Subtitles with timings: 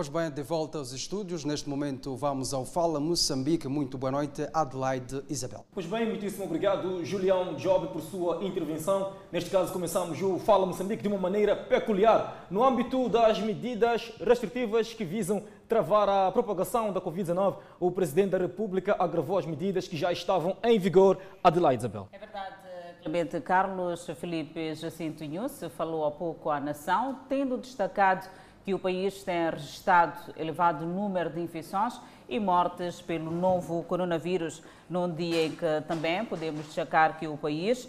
[0.00, 1.44] Pois bem, de volta aos estúdios.
[1.44, 3.68] Neste momento vamos ao Fala Moçambique.
[3.68, 5.66] Muito boa noite, Adelaide Isabel.
[5.74, 9.12] Pois bem, muitíssimo obrigado, Julião Job, por sua intervenção.
[9.30, 14.94] Neste caso, começamos o Fala Moçambique de uma maneira peculiar, no âmbito das medidas restritivas
[14.94, 17.58] que visam travar a propagação da Covid-19.
[17.78, 21.18] O Presidente da República agravou as medidas que já estavam em vigor.
[21.44, 22.08] Adelaide Isabel.
[22.10, 22.54] É verdade.
[23.02, 28.28] Clemente Carlos Felipe Jacinto Inhus falou há pouco à nação, tendo destacado
[28.64, 35.12] que o país tem registrado elevado número de infecções e mortes pelo novo coronavírus, num
[35.12, 37.88] dia em que também podemos destacar que o país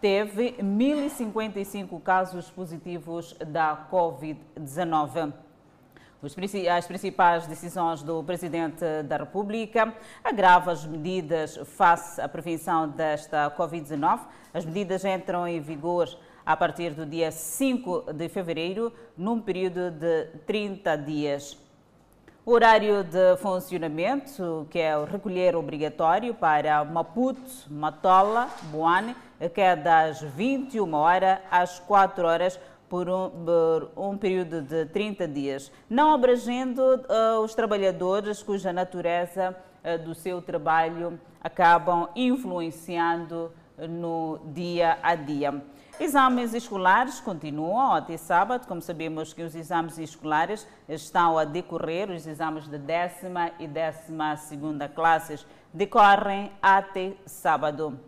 [0.00, 5.32] teve 1.055 casos positivos da Covid-19.
[6.76, 9.94] As principais decisões do Presidente da República
[10.24, 14.20] agravam as medidas face à prevenção desta Covid-19.
[14.52, 16.08] As medidas entram em vigor
[16.48, 21.58] a partir do dia 5 de fevereiro, num período de 30 dias.
[22.42, 29.14] O horário de funcionamento, que é o recolher obrigatório para Maputo, Matola, Boane,
[29.52, 35.28] que é das 21 horas às 4 horas por um, por um período de 30
[35.28, 43.52] dias, não abrangendo uh, os trabalhadores cuja natureza uh, do seu trabalho acabam influenciando
[43.86, 45.62] no dia a dia.
[46.00, 52.24] Exames escolares continuam até sábado, como sabemos que os exames escolares estão a decorrer, os
[52.24, 57.98] exames de décima e décima segunda classes decorrem até sábado.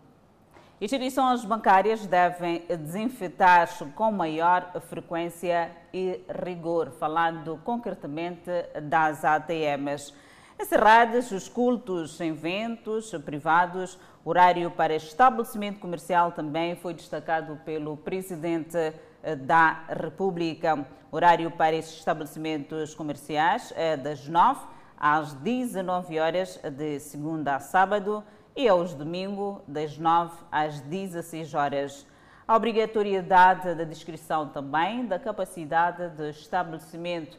[0.81, 8.51] Instituições bancárias devem desinfetar-se com maior frequência e rigor, falando concretamente
[8.85, 10.15] das ATMs.
[10.61, 18.77] Encerrados os cultos, eventos privados, horário para estabelecimento comercial também foi destacado pelo Presidente
[19.23, 20.87] eh, da República.
[21.11, 24.61] Horário para esses estabelecimentos comerciais é das 9
[24.97, 28.23] às 19 horas de segunda a sábado
[28.55, 32.07] e aos domingos das 9 às 16 horas.
[32.47, 37.39] A obrigatoriedade da descrição também da capacidade de estabelecimento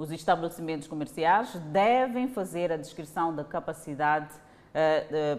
[0.00, 4.30] os estabelecimentos comerciais devem fazer a descrição da capacidade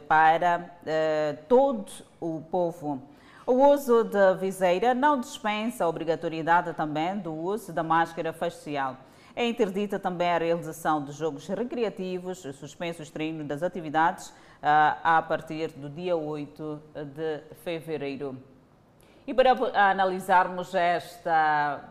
[0.08, 3.02] para uh, todo o povo.
[3.46, 8.98] O uso da viseira não dispensa a obrigatoriedade também do uso da máscara facial.
[9.36, 15.90] É interdita também a realização de jogos recreativos, suspensos treinos das atividades a partir do
[15.90, 16.82] dia 8
[17.16, 18.38] de fevereiro.
[19.26, 19.52] E para
[19.90, 21.90] analisarmos esta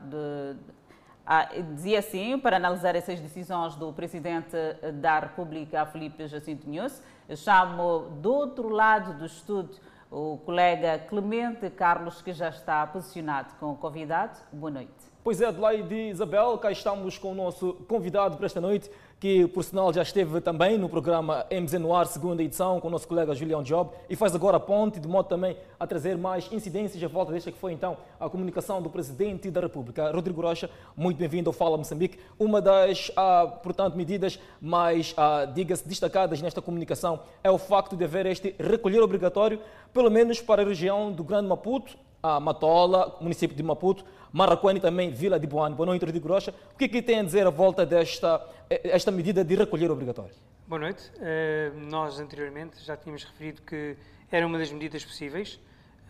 [1.32, 4.56] ah, dizia assim, para analisar essas decisões do Presidente
[4.94, 7.00] da República, Felipe Jacinto Nunes,
[7.36, 9.78] chamo do outro lado do estudo
[10.10, 14.36] o colega Clemente Carlos, que já está posicionado com o convidado.
[14.52, 15.09] Boa noite.
[15.22, 19.62] Pois é, Adelaide Isabel, cá estamos com o nosso convidado para esta noite, que por
[19.62, 23.62] sinal já esteve também no programa MZ Noir, segunda edição, com o nosso colega Julião
[23.62, 27.32] Job, e faz agora a ponte, de modo também a trazer mais incidências à volta
[27.32, 30.10] desta que foi então a comunicação do Presidente da República.
[30.10, 32.18] Rodrigo Rocha, muito bem-vindo ao Fala Moçambique.
[32.38, 38.04] Uma das, ah, portanto, medidas mais, ah, diga-se, destacadas nesta comunicação é o facto de
[38.04, 39.60] haver este recolher obrigatório,
[39.92, 45.10] pelo menos para a região do Grande Maputo, a Matola, município de Maputo, Marraquani também,
[45.10, 45.74] Vila de Boane.
[45.74, 46.54] Boa noite, Rodrigo Rocha.
[46.74, 49.90] O que, é que tem a dizer a volta desta eh, esta medida de recolher
[49.90, 50.34] obrigatório?
[50.68, 51.10] Boa noite.
[51.16, 53.96] Uh, nós anteriormente já tínhamos referido que
[54.30, 55.54] era uma das medidas possíveis.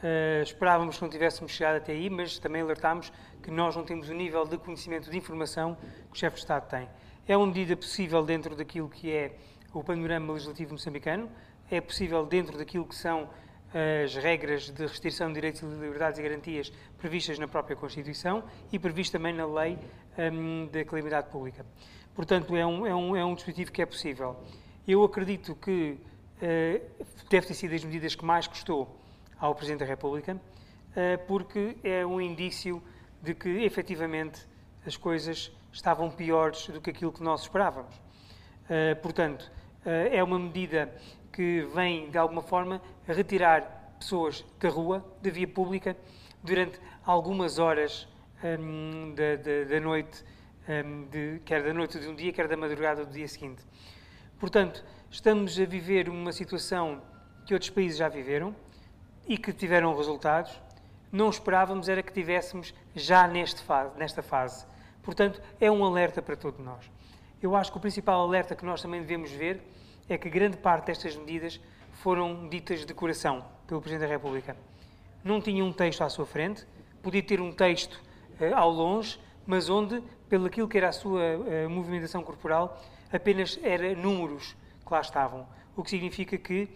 [0.03, 4.09] Uh, esperávamos que não tivéssemos chegado até aí, mas também alertámos que nós não temos
[4.09, 5.77] o nível de conhecimento de informação
[6.10, 6.88] que o chefe de Estado tem.
[7.27, 9.37] É uma medida possível dentro daquilo que é
[9.72, 11.31] o panorama legislativo moçambicano,
[11.71, 13.31] é possível dentro daquilo que são
[13.73, 18.43] as regras de restrição de direitos, liberdades e garantias previstas na própria Constituição
[18.73, 19.79] e previstas também na Lei
[20.19, 21.65] um, da Calamidade Pública.
[22.15, 24.37] Portanto, é um, é, um, é um dispositivo que é possível.
[24.87, 25.97] Eu acredito que
[26.37, 28.99] uh, deve ter sido das medidas que mais custou
[29.39, 32.83] ao Presidente da República, uh, porque é um indício
[33.23, 34.47] de que, efetivamente,
[34.85, 37.95] as coisas estavam piores do que aquilo que nós esperávamos.
[38.65, 39.51] Uh, portanto,
[39.83, 40.95] é uma medida
[41.32, 45.97] que vem, de alguma forma, retirar pessoas da rua, da via pública,
[46.42, 48.09] durante algumas horas
[48.42, 50.24] um, da, da, da, noite,
[50.68, 53.62] um, de, quer da noite de um dia, quer da madrugada do dia seguinte.
[54.38, 57.03] Portanto, estamos a viver uma situação
[57.44, 58.54] que outros países já viveram
[59.28, 60.59] e que tiveram resultados.
[61.12, 64.65] Não esperávamos era que tivéssemos já neste fase, nesta fase.
[65.03, 66.91] Portanto, é um alerta para todos nós.
[67.42, 69.60] Eu acho que o principal alerta que nós também devemos ver
[70.10, 71.60] é que grande parte destas medidas
[71.92, 74.57] foram ditas de coração pelo Presidente da República.
[75.22, 76.66] Não tinha um texto à sua frente,
[77.01, 77.95] podia ter um texto
[78.41, 83.59] uh, ao longe, mas onde pelo aquilo que era a sua uh, movimentação corporal, apenas
[83.62, 85.47] era números que lá estavam.
[85.77, 86.68] O que significa que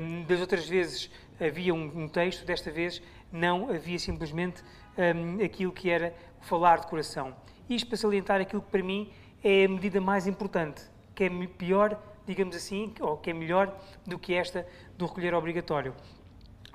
[0.00, 1.10] um, das outras vezes
[1.40, 4.62] havia um, um, texto, desta vez não havia simplesmente
[4.96, 7.34] um, aquilo que era falar de coração.
[7.68, 9.10] Isto para salientar aquilo que para mim
[9.42, 10.82] é a medida mais importante,
[11.14, 11.98] que é pior,
[12.32, 13.74] digamos assim, ou que é melhor
[14.06, 15.94] do que esta do recolher obrigatório.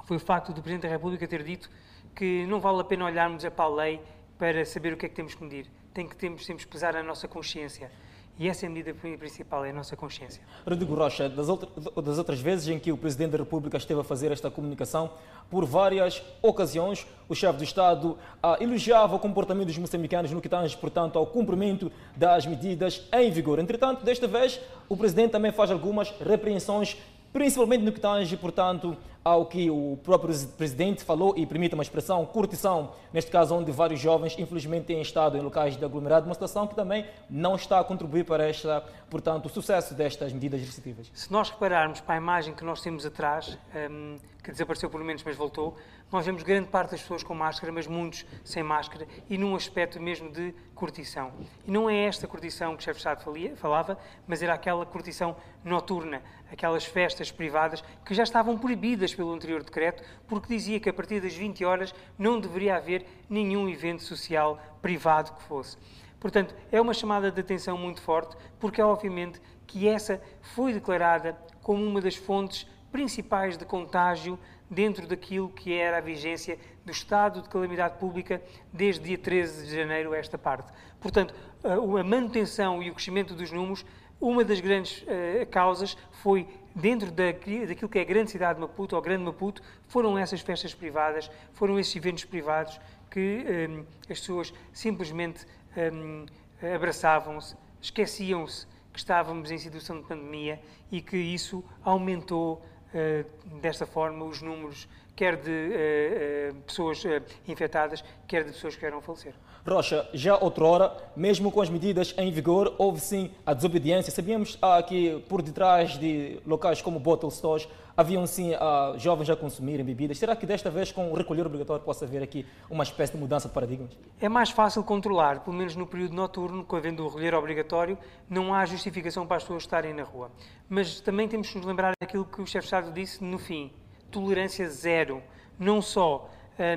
[0.06, 1.70] Foi o facto do Presidente da República ter dito
[2.16, 4.02] que não vale a pena olharmos para a lei
[4.38, 5.70] para saber o que é que temos que medir.
[5.94, 7.92] Tem que temos, temos que pesar a nossa consciência.
[8.40, 10.42] E essa é a medida principal, é a nossa consciência.
[10.68, 11.68] Rodrigo Rocha, das, outra,
[12.02, 15.10] das, outras vezes em que o Presidente da República esteve a fazer esta comunicação,
[15.50, 20.50] por várias ocasiões, o chefe do Estado ah, elogiava o comportamento dos moçambicanos no que
[20.50, 23.58] tange, portanto, ao cumprimento das medidas em vigor.
[23.58, 26.96] Entretanto, desta vez, o Presidente também faz algumas repreensões
[27.34, 32.26] principalmente no que tange, portanto, ao que o próprio presidente falou e permite uma expressão,
[32.26, 36.66] curtição, neste caso onde vários jovens infelizmente têm estado em locais de aglomerado, uma situação
[36.66, 41.12] que também não está a contribuir para esta, portanto, o sucesso destas medidas restritivas.
[41.14, 43.58] Se nós repararmos para a imagem que nós temos atrás,
[43.92, 45.76] um, que desapareceu por menos, mas voltou,
[46.10, 50.00] nós vemos grande parte das pessoas com máscara, mas muitos sem máscara e num aspecto
[50.02, 51.34] mesmo de curtição.
[51.66, 55.36] E não é esta curtição que o chefe de Estado falava, mas era aquela curtição
[55.66, 60.94] noturna, aquelas festas privadas que já estavam proibidas pelo anterior decreto, porque dizia que a
[60.94, 65.78] partir das 20 horas não deveria haver nenhum evento social privado que fosse.
[66.20, 71.38] Portanto, é uma chamada de atenção muito forte, porque é obviamente que essa foi declarada
[71.62, 74.40] como uma das fontes principais de contágio
[74.70, 79.76] dentro daquilo que era a vigência do estado de calamidade pública desde dia 13 de
[79.76, 80.72] janeiro a esta parte.
[81.00, 81.34] Portanto,
[81.64, 83.86] a manutenção e o crescimento dos números,
[84.20, 87.32] uma das grandes uh, causas foi dentro da,
[87.68, 91.30] daquilo que é a grande cidade de Maputo, ou Grande Maputo, foram essas festas privadas,
[91.54, 92.80] foram esses eventos privados
[93.10, 96.26] que um, ehm, as pessoas simplesmente um,
[96.62, 100.60] ehm, abraçavam-se, esqueciam-se que estávamos em situação de pandemia
[100.92, 104.88] e que isso aumentou uh, desta forma os números,
[105.18, 107.04] quer de uh, uh, pessoas
[107.48, 109.34] infectadas, quer de pessoas que queiram falecer.
[109.68, 114.14] Rocha, já outrora, mesmo com as medidas em vigor, houve sim a desobediência.
[114.14, 117.68] Sabíamos ah, que por detrás de locais como bottle stores
[117.98, 120.20] haviam sim ah, jovens a consumirem bebidas.
[120.20, 123.50] Será que desta vez, com o recolher obrigatório, possa haver aqui uma espécie de mudança
[123.50, 123.92] de paradigmas?
[124.22, 127.98] É mais fácil controlar, pelo menos no período noturno, com havendo o recolher obrigatório,
[128.30, 130.32] não há justificação para as pessoas estarem na rua.
[130.70, 133.70] Mas também temos que nos lembrar daquilo que o chefe de Estado disse no fim:
[134.12, 135.22] tolerância zero.
[135.60, 136.30] Não só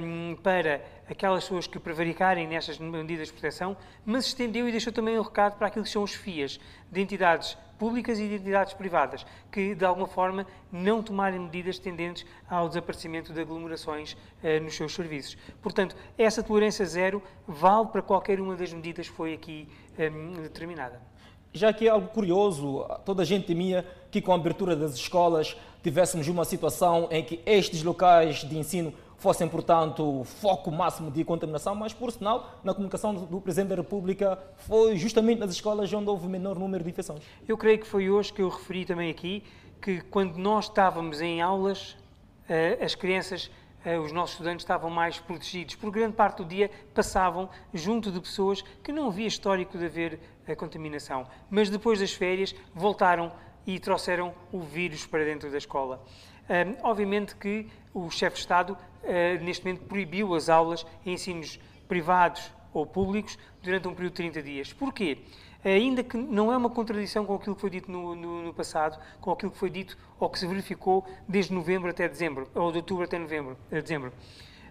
[0.03, 5.19] um, para aquelas pessoas que prevaricarem nestas medidas de proteção, mas estendeu e deixou também
[5.19, 6.61] um recado para aquilo que são os FIAs,
[6.91, 12.27] de entidades públicas e de entidades privadas, que de alguma forma não tomarem medidas tendentes
[12.49, 15.37] ao desaparecimento de aglomerações uh, nos seus serviços.
[15.63, 19.67] Portanto, essa tolerância zero vale para qualquer uma das medidas que foi aqui
[19.99, 21.10] um, determinada.
[21.53, 25.57] Já que é algo curioso, toda a gente temia que com a abertura das escolas
[25.83, 31.75] tivéssemos uma situação em que estes locais de ensino fossem, portanto, foco máximo de contaminação,
[31.75, 36.27] mas, por sinal, na comunicação do Presidente da República, foi justamente nas escolas onde houve
[36.27, 37.23] menor número de infecções.
[37.47, 39.43] Eu creio que foi hoje que eu referi também aqui
[39.81, 41.97] que quando nós estávamos em aulas,
[42.49, 43.51] eh, as crianças
[44.05, 48.63] os nossos estudantes estavam mais protegidos, por grande parte do dia passavam junto de pessoas
[48.83, 51.27] que não havia histórico de haver a contaminação.
[51.49, 53.33] Mas depois das férias voltaram
[53.67, 56.05] e trouxeram o vírus para dentro da escola.
[56.83, 61.59] obviamente que o chefe de Estado eh, neste momento, proibiu as aulas em ensinos
[61.89, 64.73] privados ou públicos durante um período de 30 dias.
[64.73, 65.19] Porquê?
[65.65, 68.99] Ainda que não é uma contradição com aquilo que foi dito no, no, no, passado,
[69.21, 72.79] com aquilo que foi dito ou que se verificou desde novembro até dezembro, ou de
[72.79, 74.13] outubro até novembro, eh, dezembro.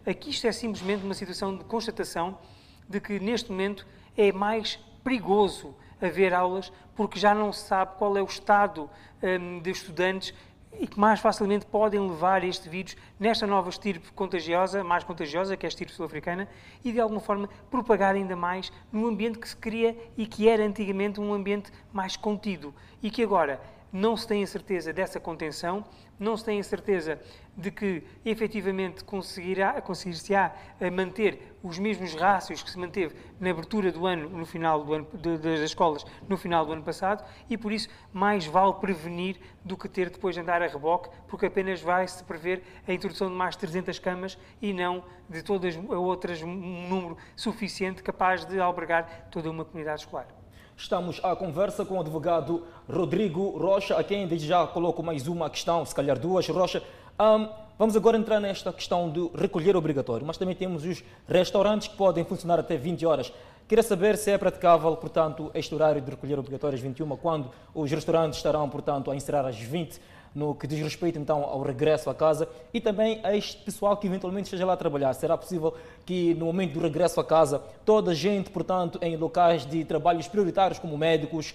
[0.06, 2.40] Aqui isto é simplesmente uma situação de constatação
[2.88, 3.86] de que neste momento
[4.18, 8.90] é mais perigoso haver aulas porque já não se sabe qual é o estado
[9.22, 10.34] um, de estudantes
[10.78, 15.66] e que mais facilmente podem levar este vírus nesta nova estirpe contagiosa, mais contagiosa, que
[15.66, 16.48] é a estirpe sul-africana,
[16.84, 20.64] e de alguma forma propagar ainda mais num ambiente que se cria e que era
[20.64, 22.74] antigamente um ambiente mais contido.
[23.02, 23.60] E que agora
[23.92, 25.84] não se tem a certeza dessa contenção,
[26.20, 27.20] não se tem a certeza
[27.56, 30.54] de que efetivamente conseguirá, conseguir-se-á
[30.92, 35.08] manter os mesmos rácios que se manteve na abertura do ano, no final do ano,
[35.14, 39.78] de, das escolas, no final do ano passado, e por isso mais vale prevenir do
[39.78, 43.56] que ter depois de andar a reboque, porque apenas vai-se prever a introdução de mais
[43.56, 49.66] 300 camas e não de todas outras um número suficiente capaz de albergar toda uma
[49.66, 50.39] comunidade escolar.
[50.80, 55.50] Estamos à conversa com o advogado Rodrigo Rocha, a quem desde já coloco mais uma
[55.50, 56.48] questão, se calhar duas.
[56.48, 56.82] Rocha,
[57.20, 61.98] um, vamos agora entrar nesta questão do recolher obrigatório, mas também temos os restaurantes que
[61.98, 63.34] podem funcionar até 20 horas.
[63.68, 68.38] Queria saber se é praticável, portanto, este horário de recolher obrigatórias 21, quando os restaurantes
[68.40, 70.00] estarão, portanto, a encerrar às 20
[70.34, 74.08] no que diz respeito então ao regresso à casa e também a este pessoal que
[74.08, 75.14] eventualmente esteja lá a trabalhar.
[75.14, 75.74] Será possível
[76.06, 80.28] que no momento do regresso à casa toda a gente, portanto, em locais de trabalhos
[80.28, 81.54] prioritários como médicos,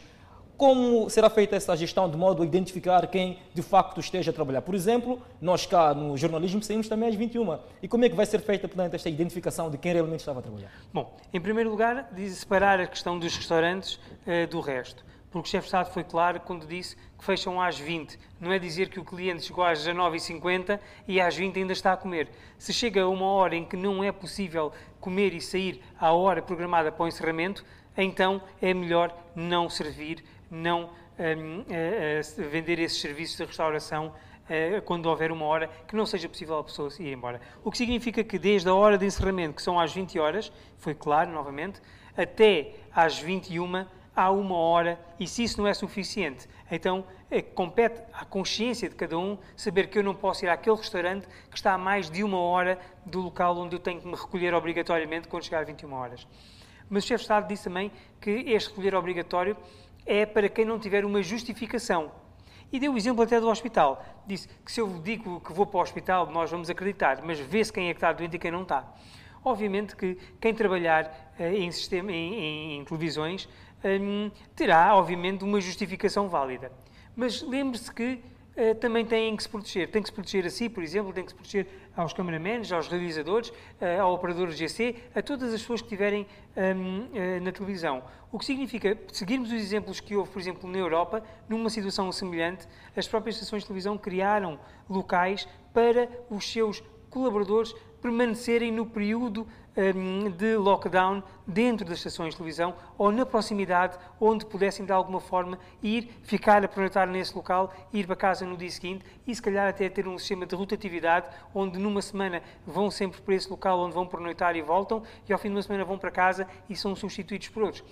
[0.57, 4.63] como será feita essa gestão de modo a identificar quem de facto esteja a trabalhar?
[4.63, 7.59] Por exemplo, nós cá no jornalismo saímos também às 21.
[7.83, 10.43] E como é que vai ser feita, portanto, esta identificação de quem realmente estava a
[10.43, 10.71] trabalhar?
[10.93, 15.05] Bom, em primeiro lugar, diz separar a questão dos restaurantes uh, do resto.
[15.35, 18.17] Porque o chefe de Estado foi claro quando disse que fecham às 20.
[18.41, 21.97] Não é dizer que o cliente chegou às 19h50 e às 20 ainda está a
[21.97, 22.29] comer.
[22.57, 26.41] Se chega a uma hora em que não é possível comer e sair à hora
[26.41, 27.65] programada para o encerramento,
[27.97, 34.83] então é melhor não servir não um, uh, uh, vender esses serviços de restauração uh,
[34.83, 37.41] quando houver uma hora que não seja possível a pessoa ir embora.
[37.65, 40.95] O que significa que desde a hora de encerramento, que são às 20 horas, foi
[40.95, 41.81] claro novamente,
[42.17, 48.03] até às 21 há uma hora e se isso não é suficiente, então é, compete
[48.13, 51.75] à consciência de cada um saber que eu não posso ir àquele restaurante que está
[51.75, 55.45] a mais de uma hora do local onde eu tenho que me recolher obrigatoriamente quando
[55.45, 56.27] chegar às 21 horas.
[56.89, 57.91] Mas o chefe de Estado disse também
[58.21, 59.57] que este recolher obrigatório
[60.07, 62.13] é para quem não tiver uma justificação.
[62.73, 64.05] E deu o exemplo até do hospital.
[64.27, 67.73] Disse que se eu digo que vou para o hospital, nós vamos acreditar, mas vê-se
[67.73, 68.93] quem é que está doente e quem não está.
[69.45, 73.49] Obviamente que quem trabalhar uh, em, sistema, em, em, em televisões
[73.85, 76.73] um, terá, obviamente, uma justificação válida.
[77.15, 78.23] Mas lembre-se que
[78.57, 79.91] Uh, também têm que se proteger.
[79.91, 82.87] Tem que se proteger a si, por exemplo, tem que se proteger aos cameramans, aos
[82.87, 86.25] realizadores, uh, ao operador GC, a todas as pessoas que estiverem
[86.57, 88.05] um, uh, eh, na televisão.
[88.31, 92.69] O que significa, seguirmos os exemplos que houve, por exemplo, na Europa, numa situação semelhante,
[92.97, 99.49] as próprias estações de televisão criaram locais para os seus colaboradores permanecerem no período
[100.37, 105.59] de lockdown dentro das estações de televisão ou na proximidade onde pudessem de alguma forma
[105.83, 109.69] ir, ficar a pernoitar nesse local, ir para casa no dia seguinte e se calhar
[109.69, 113.95] até ter um sistema de rotatividade onde numa semana vão sempre para esse local onde
[113.95, 116.95] vão pernoitar e voltam e ao fim de uma semana vão para casa e são
[116.95, 117.83] substituídos por outros.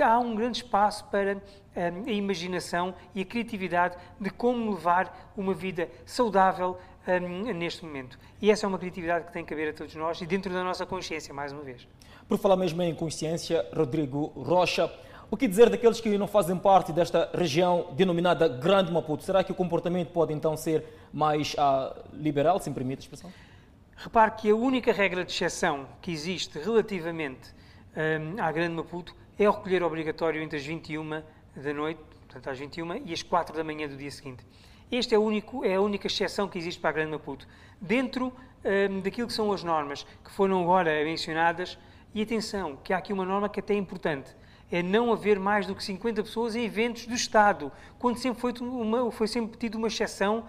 [0.00, 5.52] Há um grande espaço para um, a imaginação e a criatividade de como levar uma
[5.52, 6.78] vida saudável,
[7.12, 8.18] um, neste momento.
[8.40, 10.62] E essa é uma criatividade que tem que haver a todos nós e dentro da
[10.62, 11.86] nossa consciência, mais uma vez.
[12.28, 14.92] Por falar mesmo em consciência, Rodrigo Rocha,
[15.30, 19.22] o que dizer daqueles que não fazem parte desta região denominada Grande Maputo?
[19.24, 23.32] Será que o comportamento pode então ser mais ah, liberal, se me permite a expressão?
[23.96, 27.52] Repare que a única regra de exceção que existe relativamente
[27.96, 31.22] um, à Grande Maputo é o recolher obrigatório entre as 21
[31.56, 34.44] da noite, portanto às 21 e as 4 da manhã do dia seguinte.
[34.90, 37.46] Este é, único, é a única exceção que existe para a Grande Maputo.
[37.80, 38.32] Dentro
[38.90, 41.78] um, daquilo que são as normas que foram agora mencionadas,
[42.14, 44.34] e atenção, que há aqui uma norma que até é importante,
[44.70, 48.52] é não haver mais do que 50 pessoas em eventos do Estado, quando sempre foi,
[48.60, 50.44] uma, foi sempre tido uma exceção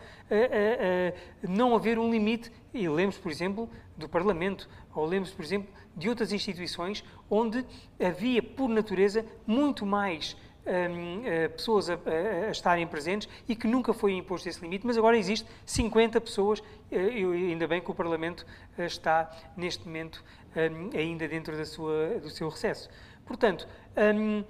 [1.48, 2.52] não haver um limite.
[2.74, 7.66] E lemos, por exemplo, do Parlamento, ou lemos, por exemplo, de outras instituições onde
[8.00, 10.36] havia, por natureza, muito mais
[10.70, 14.98] um, uh, pessoas a, a, estarem presentes e que nunca foi imposto esse limite, mas
[14.98, 18.46] agora existe 50 pessoas, uh, e ainda bem que o Parlamento
[18.78, 20.24] uh, está, neste momento,
[20.56, 22.90] um, ainda dentro da sua, do seu recesso.
[23.26, 23.68] Portanto,
[24.16, 24.44] um,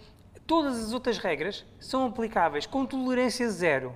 [0.46, 3.96] todas as outras regras são aplicáveis com tolerância zero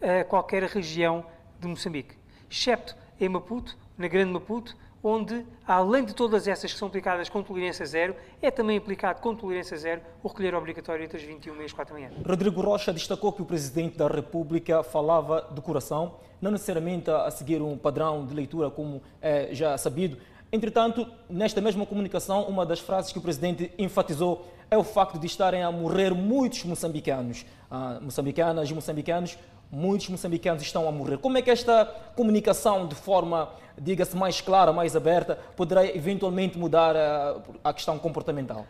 [0.00, 1.26] a qualquer região
[1.58, 2.16] de Moçambique,
[2.50, 7.42] excepto em Maputo, na Grande Maputo, onde, além de todas essas que são aplicadas com
[7.42, 11.64] tolerância zero, é também aplicado com tolerância zero o recolher obrigatório entre as 21 e
[11.64, 12.12] as 4 da manhã.
[12.26, 17.62] Rodrigo Rocha destacou que o Presidente da República falava de coração, não necessariamente a seguir
[17.62, 20.18] um padrão de leitura como é já sabido.
[20.52, 25.26] Entretanto, nesta mesma comunicação, uma das frases que o Presidente enfatizou é o facto de
[25.26, 29.38] estarem a morrer muitos moçambicanos, ah, moçambicanas e moçambicanos
[29.70, 31.18] muitos moçambicanos estão a morrer.
[31.18, 31.84] Como é que esta
[32.16, 38.66] comunicação, de forma, diga-se, mais clara, mais aberta, poderá eventualmente mudar a, a questão comportamental?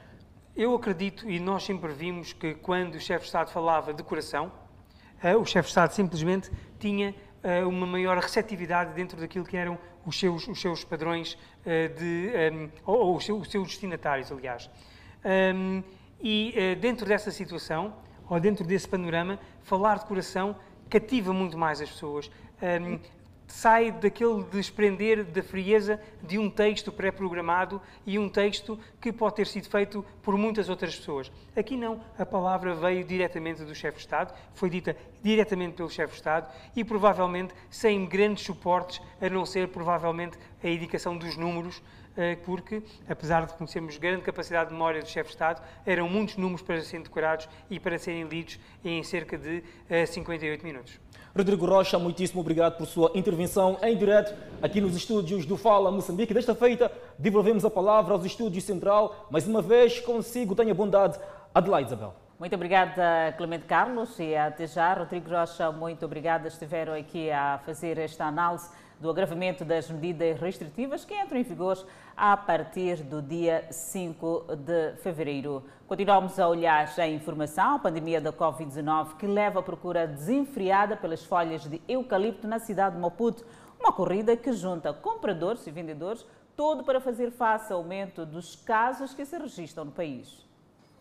[0.54, 4.52] Eu acredito, e nós sempre vimos que quando o chefe de Estado falava de coração,
[5.24, 9.78] uh, o chefe de Estado simplesmente tinha uh, uma maior receptividade dentro daquilo que eram
[10.04, 11.36] os seus, os seus padrões
[11.98, 12.32] de.
[12.52, 14.70] Um, ou, os, seus, os, seus, destinatários, aliás.
[15.54, 15.82] Um,
[16.22, 17.94] e dentro dessa situação,
[18.28, 20.56] ou dentro desse panorama, falar de coração
[20.90, 22.30] cativa muito mais as pessoas.
[22.60, 22.98] Um,
[23.50, 29.46] sai daquele desprender da frieza de um texto pré-programado e um texto que pode ter
[29.46, 31.32] sido feito por muitas outras pessoas.
[31.56, 36.12] Aqui não, a palavra veio diretamente do chefe de Estado, foi dita diretamente pelo chefe
[36.12, 41.82] de Estado e provavelmente sem grandes suportes, a não ser provavelmente a indicação dos números
[42.44, 46.62] porque, apesar de conhecermos grande capacidade de memória do chefe de Estado, eram muitos números
[46.62, 49.62] para serem decorados e para serem lidos em cerca de
[50.06, 51.00] 58 minutos.
[51.36, 56.34] Rodrigo Rocha, muitíssimo obrigado por sua intervenção em direto aqui nos estúdios do Fala Moçambique.
[56.34, 59.28] Desta feita, devolvemos a palavra aos estúdios Central.
[59.30, 61.20] Mais uma vez, consigo, tenha bondade,
[61.54, 62.14] Adelaide Isabel.
[62.36, 64.92] Muito obrigada, Clemente Carlos, e até já.
[64.94, 66.48] Rodrigo Rocha, muito obrigada.
[66.48, 71.86] Estiveram aqui a fazer esta análise do agravamento das medidas restritivas que entram em vigor
[72.20, 75.64] a partir do dia 5 de fevereiro.
[75.88, 81.24] Continuamos a olhar a informação, a pandemia da Covid-19 que leva à procura desenfreada pelas
[81.24, 83.42] folhas de eucalipto na cidade de Maputo.
[83.80, 89.14] Uma corrida que junta compradores e vendedores, todo para fazer face ao aumento dos casos
[89.14, 90.46] que se registram no país.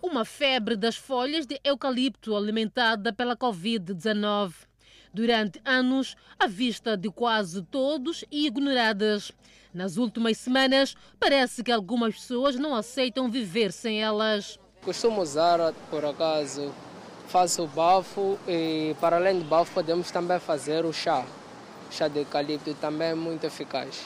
[0.01, 4.68] Uma febre das folhas de eucalipto alimentada pela Covid-19
[5.13, 9.31] durante anos à vista de quase todos e ignoradas.
[9.73, 14.59] Nas últimas semanas, parece que algumas pessoas não aceitam viver sem elas.
[14.81, 16.73] Costumo usar, por acaso,
[17.27, 21.23] faço o bafo e, para além do bafo, podemos também fazer o chá.
[21.89, 24.05] O chá de eucalipto também é muito eficaz.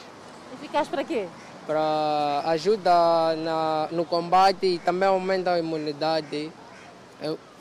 [0.54, 1.28] Eficaz para quê?
[1.66, 6.52] Para ajuda na, no combate e também aumenta a imunidade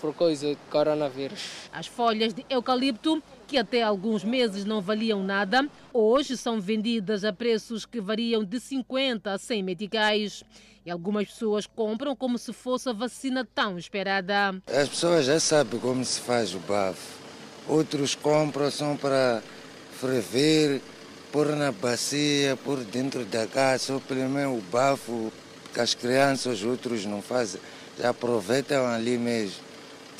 [0.02, 1.40] por coisa do coronavírus.
[1.72, 7.32] As folhas de eucalipto que até alguns meses não valiam nada, hoje são vendidas a
[7.32, 10.42] preços que variam de 50 a 100 meticais.
[10.84, 14.60] E algumas pessoas compram como se fosse a vacina tão esperada.
[14.66, 17.22] As pessoas já sabem como se faz o bafo.
[17.68, 19.40] Outros compram só para
[19.92, 20.82] ferver,
[21.30, 25.32] pôr na bacia, pôr dentro da casa, só pelo menos o bafo
[25.72, 27.60] que as crianças, outros não fazem.
[27.96, 29.71] Já aproveitam ali mesmo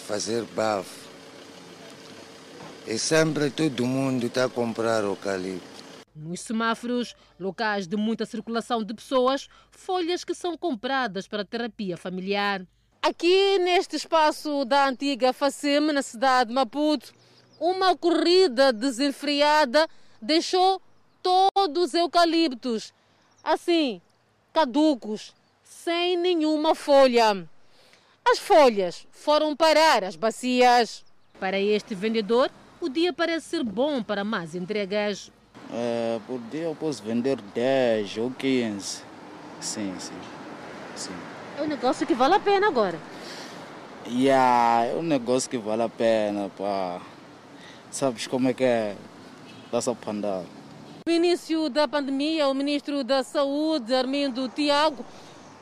[0.03, 1.09] fazer bafo.
[2.87, 5.73] E sempre todo mundo está a comprar eucalipto.
[6.15, 12.67] Nos semáforos, locais de muita circulação de pessoas, folhas que são compradas para terapia familiar.
[13.01, 17.13] Aqui neste espaço da antiga FACEM, na cidade de Maputo,
[17.59, 19.89] uma corrida desenfreada
[20.21, 20.83] deixou
[21.23, 22.93] todos os eucaliptos,
[23.43, 24.03] assim,
[24.53, 27.49] caducos, sem nenhuma folha.
[28.29, 31.05] As folhas foram parar as bacias.
[31.41, 35.31] Para este vendedor, o dia parece ser bom para mais entregas.
[35.73, 39.03] É, por dia eu posso vender 10 ou 15.
[39.61, 40.13] Sim, sim.
[40.95, 41.15] sim.
[41.59, 42.99] É um negócio que vale a pena agora.
[44.07, 47.01] Yeah, é um negócio que vale a pena, pá.
[47.91, 48.97] Sabes como é que é?
[49.71, 50.45] Dá-se pandar.
[51.07, 55.05] No início da pandemia, o ministro da Saúde, Armindo Tiago,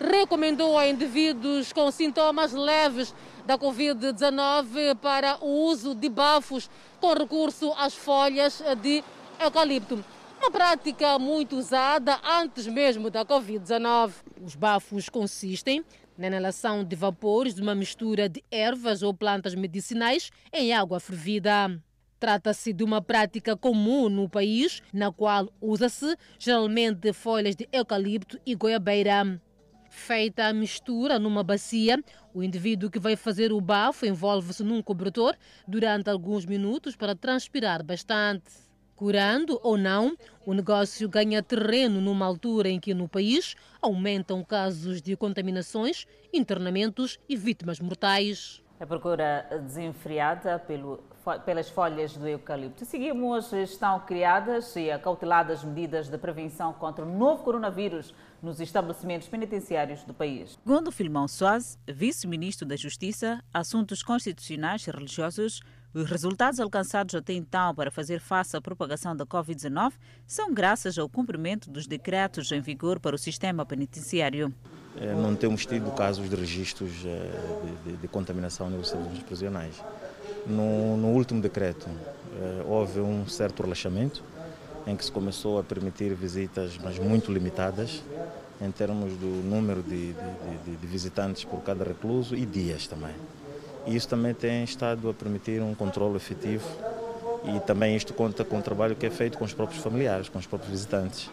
[0.01, 7.73] recomendou a indivíduos com sintomas leves da Covid-19 para o uso de bafos com recurso
[7.77, 9.05] às folhas de
[9.39, 10.03] eucalipto.
[10.41, 14.13] Uma prática muito usada antes mesmo da Covid-19.
[14.41, 15.85] Os bafos consistem
[16.17, 21.79] na inalação de vapores de uma mistura de ervas ou plantas medicinais em água fervida.
[22.19, 28.55] Trata-se de uma prática comum no país, na qual usa-se geralmente folhas de eucalipto e
[28.55, 29.41] goiabeira.
[29.93, 35.37] Feita a mistura numa bacia, o indivíduo que vai fazer o bafo envolve-se num cobertor
[35.67, 38.53] durante alguns minutos para transpirar bastante.
[38.95, 45.03] Curando ou não, o negócio ganha terreno numa altura em que no país aumentam casos
[45.03, 48.63] de contaminações, internamentos e vítimas mortais.
[48.81, 51.05] A procura desenfreada pelo,
[51.45, 52.87] pelas folhas do eucalipto.
[52.87, 60.03] Seguimos, estão criadas e acauteladas medidas de prevenção contra o novo coronavírus nos estabelecimentos penitenciários
[60.05, 60.59] do país.
[60.65, 65.61] Segundo Filmão Soares, vice-ministro da Justiça, Assuntos Constitucionais e Religiosos,
[65.93, 69.93] os resultados alcançados até então para fazer face à propagação da Covid-19
[70.27, 74.55] são graças ao cumprimento dos decretos em vigor para o sistema penitenciário.
[74.99, 77.31] É, não temos tido casos de registros é,
[77.85, 79.75] de, de, de contaminação nos estabelecimentos prisionais.
[80.47, 81.87] No, no, último decreto,
[82.39, 84.23] é, houve um certo relaxamento,
[84.87, 88.03] em que se começou a permitir visitas, mas muito limitadas,
[88.61, 93.15] em termos do número de, de, de, visitantes por cada recluso e dias também.
[93.87, 96.67] E isso também tem estado a permitir um controle efetivo
[97.45, 100.39] e também isto conta com o trabalho que é feito com os próprios familiares, com
[100.39, 101.31] os próprios visitantes,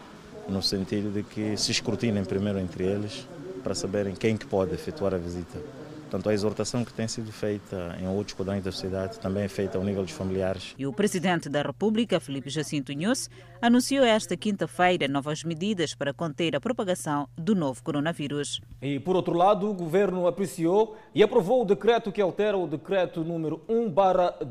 [0.48, 3.28] no sentido de que se escrutinem primeiro entre eles
[3.64, 5.60] para saberem quem que pode efetuar a visita.
[6.08, 9.78] Portanto, a exortação que tem sido feita em outros quadrantes da sociedade também é feita
[9.78, 10.74] ao nível dos familiares.
[10.78, 13.30] E o Presidente da República, Felipe Jacinto Inhosse,
[13.62, 18.62] anunciou esta quinta-feira novas medidas para conter a propagação do novo coronavírus.
[18.82, 23.22] E, por outro lado, o Governo apreciou e aprovou o decreto que altera o decreto
[23.26, 23.92] número 1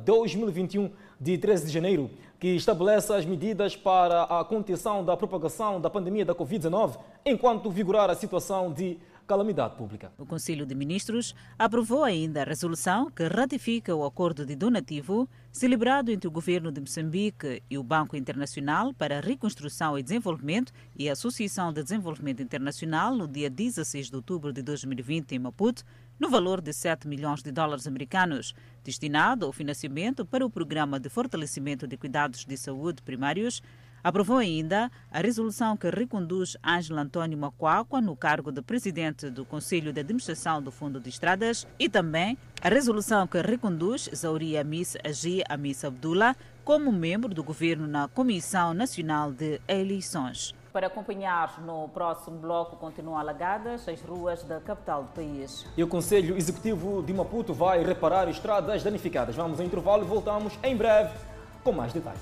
[0.04, 5.90] 2021 de 13 de janeiro que estabelece as medidas para a contenção da propagação da
[5.90, 10.12] pandemia da Covid-19 enquanto vigorar a situação de calamidade pública.
[10.16, 16.10] O Conselho de Ministros aprovou ainda a resolução que ratifica o acordo de donativo celebrado
[16.10, 21.08] entre o governo de Moçambique e o Banco Internacional para a Reconstrução e Desenvolvimento e
[21.08, 25.82] a Associação de Desenvolvimento Internacional no dia 16 de outubro de 2020 em Maputo,
[26.18, 31.08] no valor de 7 milhões de dólares americanos, destinado ao financiamento para o Programa de
[31.08, 33.62] Fortalecimento de Cuidados de Saúde Primários
[34.06, 39.92] Aprovou ainda a resolução que reconduz Ângelo Antônio Macuacua no cargo de presidente do Conselho
[39.92, 45.42] de Administração do Fundo de Estradas e também a resolução que reconduz Zauri Amis Agi
[45.48, 50.54] Amis Abdullah como membro do governo na Comissão Nacional de Eleições.
[50.76, 55.64] Para acompanhar no próximo bloco, continuam alagadas as ruas da capital do país.
[55.74, 59.34] E o Conselho Executivo de Maputo vai reparar estradas danificadas.
[59.34, 61.18] Vamos ao intervalo e voltamos em breve
[61.64, 62.20] com mais detalhes.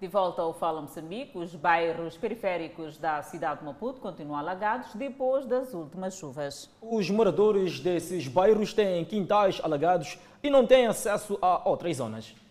[0.00, 5.46] De volta ao Fala Moçambique, os bairros periféricos da cidade de Maputo continuam alagados depois
[5.46, 6.70] das últimas chuvas.
[6.80, 12.43] Os moradores desses bairros têm quintais alagados e não têm acesso a outras zonas.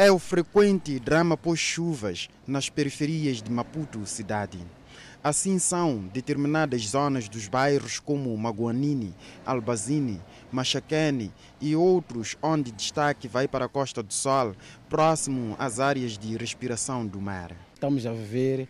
[0.00, 4.60] É o frequente drama pós-chuvas nas periferias de Maputo, cidade.
[5.24, 9.12] Assim são determinadas zonas dos bairros como Maguanini,
[9.44, 10.20] Albazini,
[10.52, 14.54] Machaquene e outros onde destaque vai para a Costa do Sol,
[14.88, 17.50] próximo às áreas de respiração do mar.
[17.74, 18.68] Estamos a viver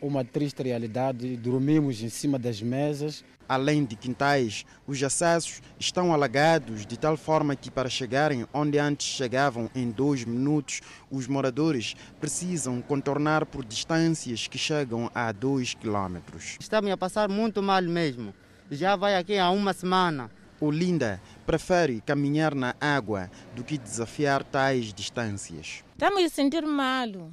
[0.00, 3.24] uma triste realidade, dormimos em cima das mesas.
[3.48, 9.06] Além de quintais, os acessos estão alagados de tal forma que para chegarem onde antes
[9.06, 16.56] chegavam em dois minutos, os moradores precisam contornar por distâncias que chegam a dois quilômetros.
[16.58, 18.34] Estamos a passar muito mal mesmo.
[18.68, 20.28] Já vai aqui há uma semana.
[20.60, 25.84] Olinda prefere caminhar na água do que desafiar tais distâncias.
[25.92, 27.30] Estamos a sentir mal.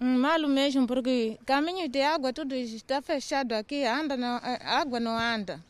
[0.00, 5.60] Mal mesmo, porque caminho de água tudo está fechado aqui, anda a água não anda.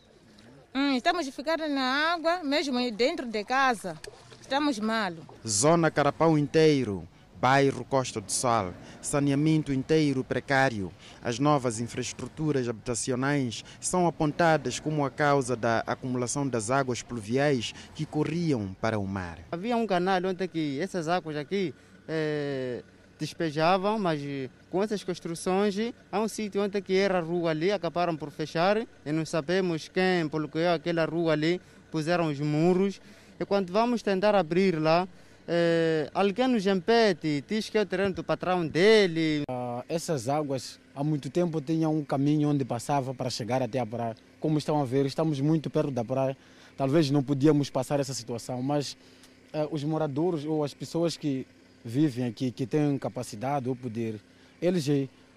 [0.74, 3.98] Hum, estamos a ficar na água, mesmo dentro de casa.
[4.40, 5.14] Estamos mal.
[5.46, 7.08] Zona Carapau inteiro
[7.40, 10.92] bairro Costa do Sol, saneamento inteiro precário.
[11.22, 18.04] As novas infraestruturas habitacionais são apontadas como a causa da acumulação das águas pluviais que
[18.04, 19.38] corriam para o mar.
[19.52, 21.74] Havia um canal onde que essas águas aqui
[22.08, 22.82] eh,
[23.18, 24.20] despejavam, mas
[24.70, 25.76] com essas construções
[26.10, 29.88] há um sítio onde que era a rua ali, acabaram por fechar e não sabemos
[29.88, 33.00] quem bloqueou aquela rua ali, puseram os muros
[33.38, 35.08] e quando vamos tentar abrir lá
[35.50, 39.44] é, alguém nos impede, diz que é o terreno do patrão dele.
[39.50, 43.86] Uh, essas águas há muito tempo tinham um caminho onde passava para chegar até a
[43.86, 44.14] praia.
[44.38, 46.36] Como estão a ver, estamos muito perto da praia.
[46.76, 48.92] Talvez não podíamos passar essa situação, mas
[49.54, 51.46] uh, os moradores ou as pessoas que
[51.84, 54.20] vivem aqui, que têm capacidade ou poder,
[54.60, 54.86] eles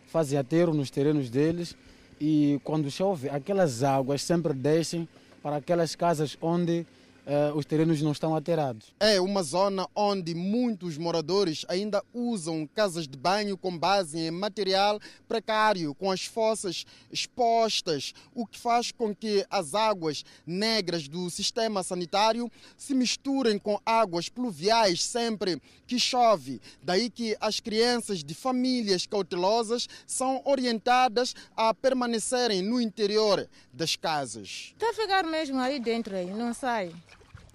[0.08, 1.76] fazem aterro nos terrenos deles
[2.20, 5.08] e quando chove, aquelas águas sempre descem
[5.42, 6.86] para aquelas casas onde
[7.32, 8.94] uh, os terrenos não estão alterados.
[9.00, 15.00] É uma zona onde muitos moradores ainda usam casas de banho com base em material
[15.28, 21.84] precário, com as fossas expostas, o que faz com que as águas negras do sistema
[21.84, 26.62] sanitário se misturem com águas pluviais sempre que chove.
[26.84, 34.74] Daí que as crianças de famílias cautelosas são orientadas a permanecerem no interior das casas.
[34.74, 36.92] Está a ficar mesmo aí dentro, aí, não sai.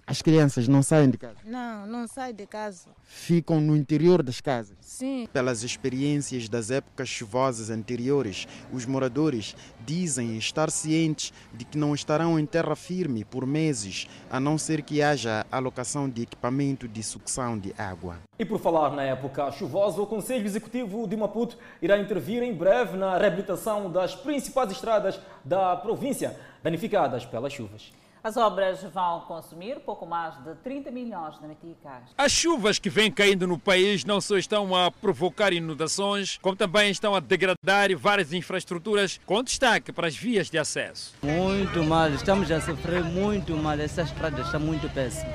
[0.09, 1.35] As crianças não saem de casa?
[1.43, 2.87] Não, não saem de casa.
[3.03, 4.77] Ficam no interior das casas?
[4.79, 5.27] Sim.
[5.33, 9.53] Pelas experiências das épocas chuvosas anteriores, os moradores
[9.85, 14.81] dizem estar cientes de que não estarão em terra firme por meses, a não ser
[14.81, 18.17] que haja alocação de equipamento de sucção de água.
[18.39, 22.95] E por falar na época chuvosa, o Conselho Executivo de Maputo irá intervir em breve
[22.95, 27.91] na reabilitação das principais estradas da província danificadas pelas chuvas.
[28.23, 32.03] As obras vão consumir pouco mais de 30 milhões de meticais.
[32.17, 36.91] As chuvas que vêm caindo no país não só estão a provocar inundações, como também
[36.91, 41.15] estão a degradar várias infraestruturas, com destaque para as vias de acesso.
[41.21, 43.79] Muito mal, estamos a sofrer muito mal.
[43.79, 45.33] Essa estrada está muito péssima.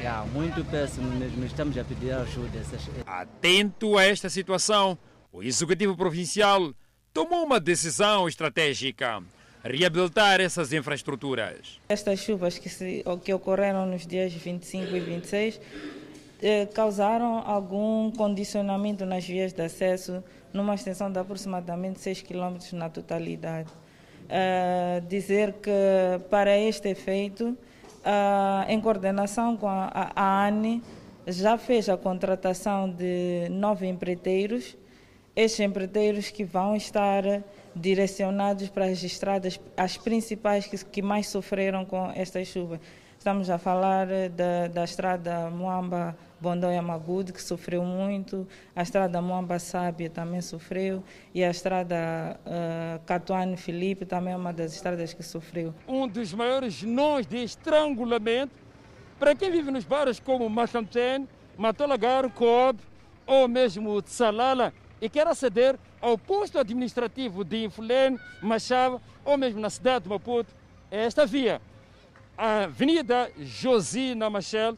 [0.00, 1.44] Yeah, muito péssimo mesmo.
[1.44, 2.58] Estamos a pedir ajuda.
[2.58, 2.88] Essas...
[3.06, 4.96] Atento a esta situação,
[5.32, 6.72] o Executivo Provincial
[7.12, 9.22] tomou uma decisão estratégica
[9.62, 11.80] reabilitar essas infraestruturas.
[11.88, 15.60] Estas chuvas que, se, que ocorreram nos dias 25 e 26
[16.42, 22.88] eh, causaram algum condicionamento nas vias de acesso, numa extensão de aproximadamente 6 km na
[22.88, 23.68] totalidade.
[24.28, 25.70] Eh, dizer que,
[26.30, 27.56] para este efeito,
[28.04, 30.82] ah, em coordenação com a, a, a ANE,
[31.26, 34.76] já fez a contratação de nove empreiteiros.
[35.36, 37.22] Estes empreiteiros que vão estar
[37.74, 42.80] direcionados para as estradas, as principais que, que mais sofreram com estas chuvas.
[43.18, 49.58] Estamos a falar da, da estrada Moamba Bondóia Magude, que sofreu muito, a estrada Moamba
[49.58, 51.04] Sábia também sofreu,
[51.34, 55.74] e a estrada uh, Catuane Felipe também é uma das estradas que sofreu.
[55.86, 58.54] Um dos maiores nós de estrangulamento
[59.18, 61.28] para quem vive nos bairros como Machamten,
[61.58, 62.80] Matolagar, Coab
[63.26, 69.70] ou mesmo Tsalala e quer aceder ao posto administrativo de Infulene, Machava ou mesmo na
[69.70, 70.54] cidade de Maputo,
[70.90, 71.60] é esta via
[72.40, 74.76] a Avenida Josina Machel,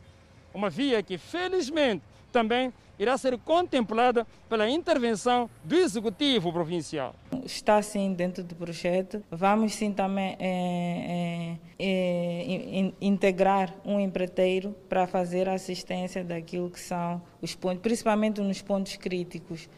[0.52, 7.14] uma via que felizmente também irá ser contemplada pela intervenção do Executivo Provincial.
[7.44, 9.22] Está sim dentro do projeto.
[9.30, 17.22] Vamos sim também é, é, é, integrar um empreiteiro para fazer assistência daquilo que são
[17.40, 19.68] os pontos, principalmente nos pontos críticos.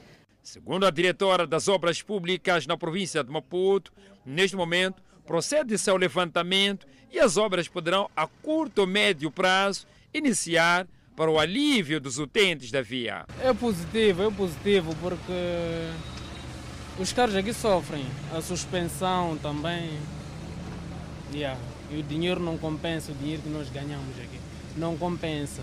[0.44, 3.90] Segundo a diretora das Obras Públicas na província de Maputo,
[4.26, 10.86] neste momento procede-se ao levantamento e as obras poderão, a curto ou médio prazo, iniciar
[11.16, 13.24] para o alívio dos utentes da via.
[13.40, 15.32] É positivo, é positivo, porque
[16.98, 18.04] os carros aqui sofrem,
[18.36, 19.98] a suspensão também.
[21.32, 21.58] Yeah.
[21.90, 24.38] E o dinheiro não compensa, o dinheiro que nós ganhamos aqui.
[24.76, 25.62] Não compensa.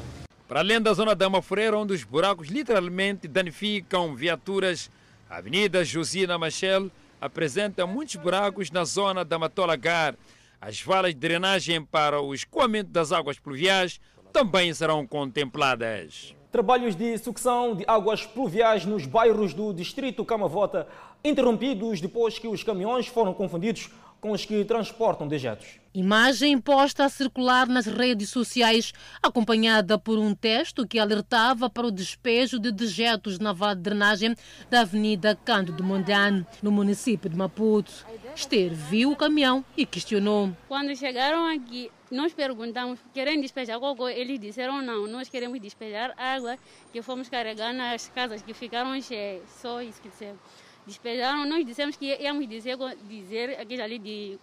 [0.51, 4.91] Para além da zona da Amafureira, onde os buracos literalmente danificam viaturas,
[5.29, 10.13] a Avenida Josina Machel apresenta muitos buracos na zona da Matolagar.
[10.59, 14.01] As valas de drenagem para o escoamento das águas pluviais
[14.33, 16.35] também serão contempladas.
[16.51, 20.85] Trabalhos de sucção de águas pluviais nos bairros do distrito Camavota
[21.23, 23.89] interrompidos depois que os caminhões foram confundidos
[24.21, 25.81] com os que transportam dejetos.
[25.93, 31.91] Imagem posta a circular nas redes sociais, acompanhada por um texto que alertava para o
[31.91, 34.35] despejo de dejetos na vala de drenagem
[34.69, 38.05] da Avenida Cândido Mondlane, no município de Maputo.
[38.33, 40.55] Esther viu o caminhão e questionou.
[40.69, 44.07] Quando chegaram aqui, nós perguntamos, querem despejar cocô?
[44.07, 46.57] Eles disseram não, nós queremos despejar água
[46.93, 49.43] que fomos carregar nas casas que ficaram cheias.
[49.61, 50.37] Só isso que disseram
[50.85, 54.37] despejaram, nós dissemos que íamos dizer, dizer aquele ali de,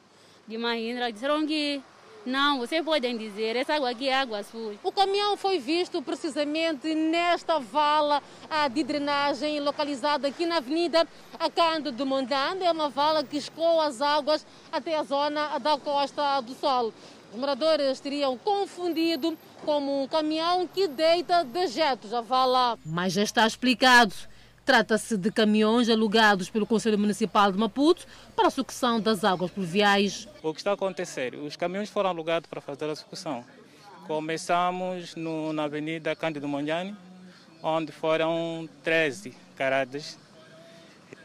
[0.46, 1.82] de Mahindra, disseram que
[2.26, 4.78] não, vocês podem dizer, essa água aqui é água suja.
[4.82, 8.22] O caminhão foi visto precisamente nesta vala
[8.72, 12.62] de drenagem localizada aqui na Avenida Acando do Mondando.
[12.62, 16.92] É uma vala que escoa as águas até a zona da Costa do Sol.
[17.32, 22.78] Os moradores teriam confundido como um caminhão que deita dejetos à vala.
[22.84, 24.14] Mas já está explicado.
[24.68, 30.28] Trata-se de caminhões alugados pelo Conselho Municipal de Maputo para a sucção das águas pluviais.
[30.42, 31.34] O que está a acontecer?
[31.36, 33.42] Os caminhões foram alugados para fazer a sucção.
[34.06, 36.94] Começamos no, na Avenida Cândido Monjani,
[37.62, 40.18] onde foram 13 caradas.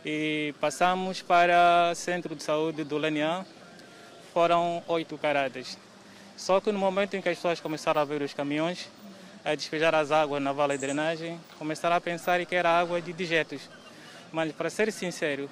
[0.05, 3.45] E passamos para o Centro de Saúde do Lenian,
[4.33, 5.77] foram 8 caradas.
[6.37, 8.87] Só que no momento em que as pessoas começaram a ver os caminhões,
[9.43, 13.11] a despejar as águas na vala de drenagem, começaram a pensar que era água de
[13.11, 13.69] dejetos.
[14.31, 15.49] Mas, para ser sincero,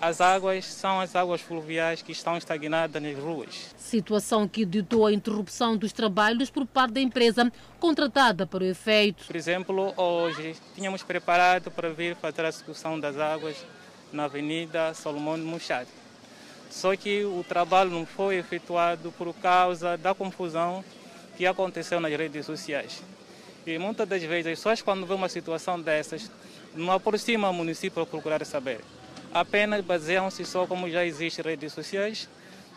[0.00, 3.74] as águas são as águas fluviais que estão estagnadas nas ruas.
[3.78, 9.24] Situação que ditou a interrupção dos trabalhos por parte da empresa contratada para o efeito.
[9.24, 13.56] Por exemplo, hoje tínhamos preparado para vir fazer a execução das águas
[14.12, 15.88] na Avenida Solomão de.
[16.70, 20.84] Só que o trabalho não foi efetuado por causa da confusão
[21.36, 23.02] que aconteceu nas redes sociais.
[23.66, 26.30] E muitas das vezes as pessoas quando vê uma situação dessas
[26.72, 28.80] não aproximam o município para procurar saber.
[29.34, 32.28] Apenas baseiam-se só como já existem redes sociais,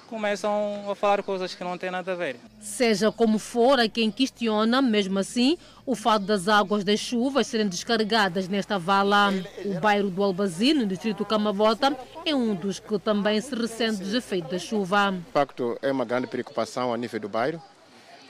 [0.07, 2.37] começam a falar coisas que não têm nada a ver.
[2.59, 7.67] Seja como for, a quem questiona, mesmo assim, o fato das águas das chuvas serem
[7.67, 9.31] descarregadas nesta vala.
[9.63, 14.15] O bairro do Albazino, no distrito Camavota, é um dos que também se ressente dos
[14.15, 15.11] efeitos da chuva.
[15.11, 17.61] De facto, é uma grande preocupação a nível do bairro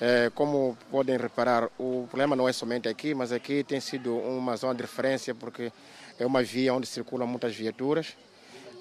[0.02, 4.56] é, como podem reparar, o problema não é somente aqui, mas aqui tem sido uma
[4.56, 5.72] zona de referência porque
[6.18, 8.16] é uma via onde circulam muitas viaturas.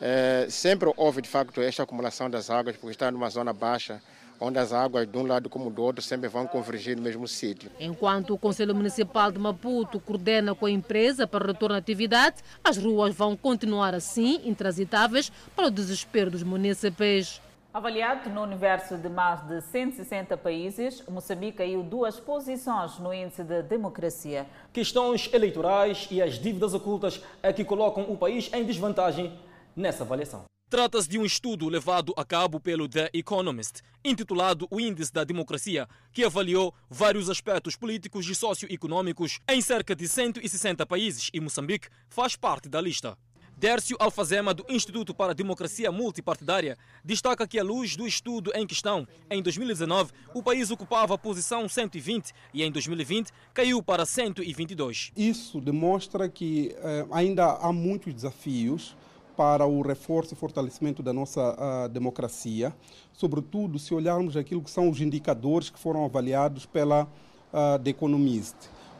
[0.00, 4.00] É, sempre houve de facto esta acumulação das águas, porque está numa zona baixa,
[4.40, 7.68] onde as águas de um lado como do outro sempre vão convergir no mesmo sítio.
[7.81, 12.76] Enquanto o Conselho Municipal de Maputo coordena com a empresa para retorno à atividade, as
[12.76, 17.40] ruas vão continuar assim, intransitáveis, para o desespero dos munícipes.
[17.72, 23.62] Avaliado no universo de mais de 160 países, Moçambique caiu duas posições no índice de
[23.62, 24.46] democracia.
[24.72, 29.38] Questões eleitorais e as dívidas ocultas é que colocam o país em desvantagem
[29.76, 30.44] nessa avaliação.
[30.70, 35.87] Trata-se de um estudo levado a cabo pelo The Economist, intitulado O Índice da Democracia,
[36.11, 42.35] que avaliou vários aspectos políticos e socioeconômicos em cerca de 160 países e Moçambique faz
[42.35, 43.16] parte da lista.
[43.59, 48.64] Dércio Alfazema, do Instituto para a Democracia Multipartidária, destaca que, à luz do estudo em
[48.64, 55.11] questão, em 2019 o país ocupava a posição 120 e em 2020 caiu para 122.
[55.16, 58.97] Isso demonstra que eh, ainda há muitos desafios
[59.37, 62.73] para o reforço e fortalecimento da nossa uh, democracia,
[63.12, 68.57] sobretudo se olharmos aquilo que são os indicadores que foram avaliados pela uh, The Economist.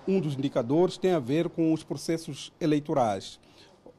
[0.07, 3.39] Um dos indicadores tem a ver com os processos eleitorais.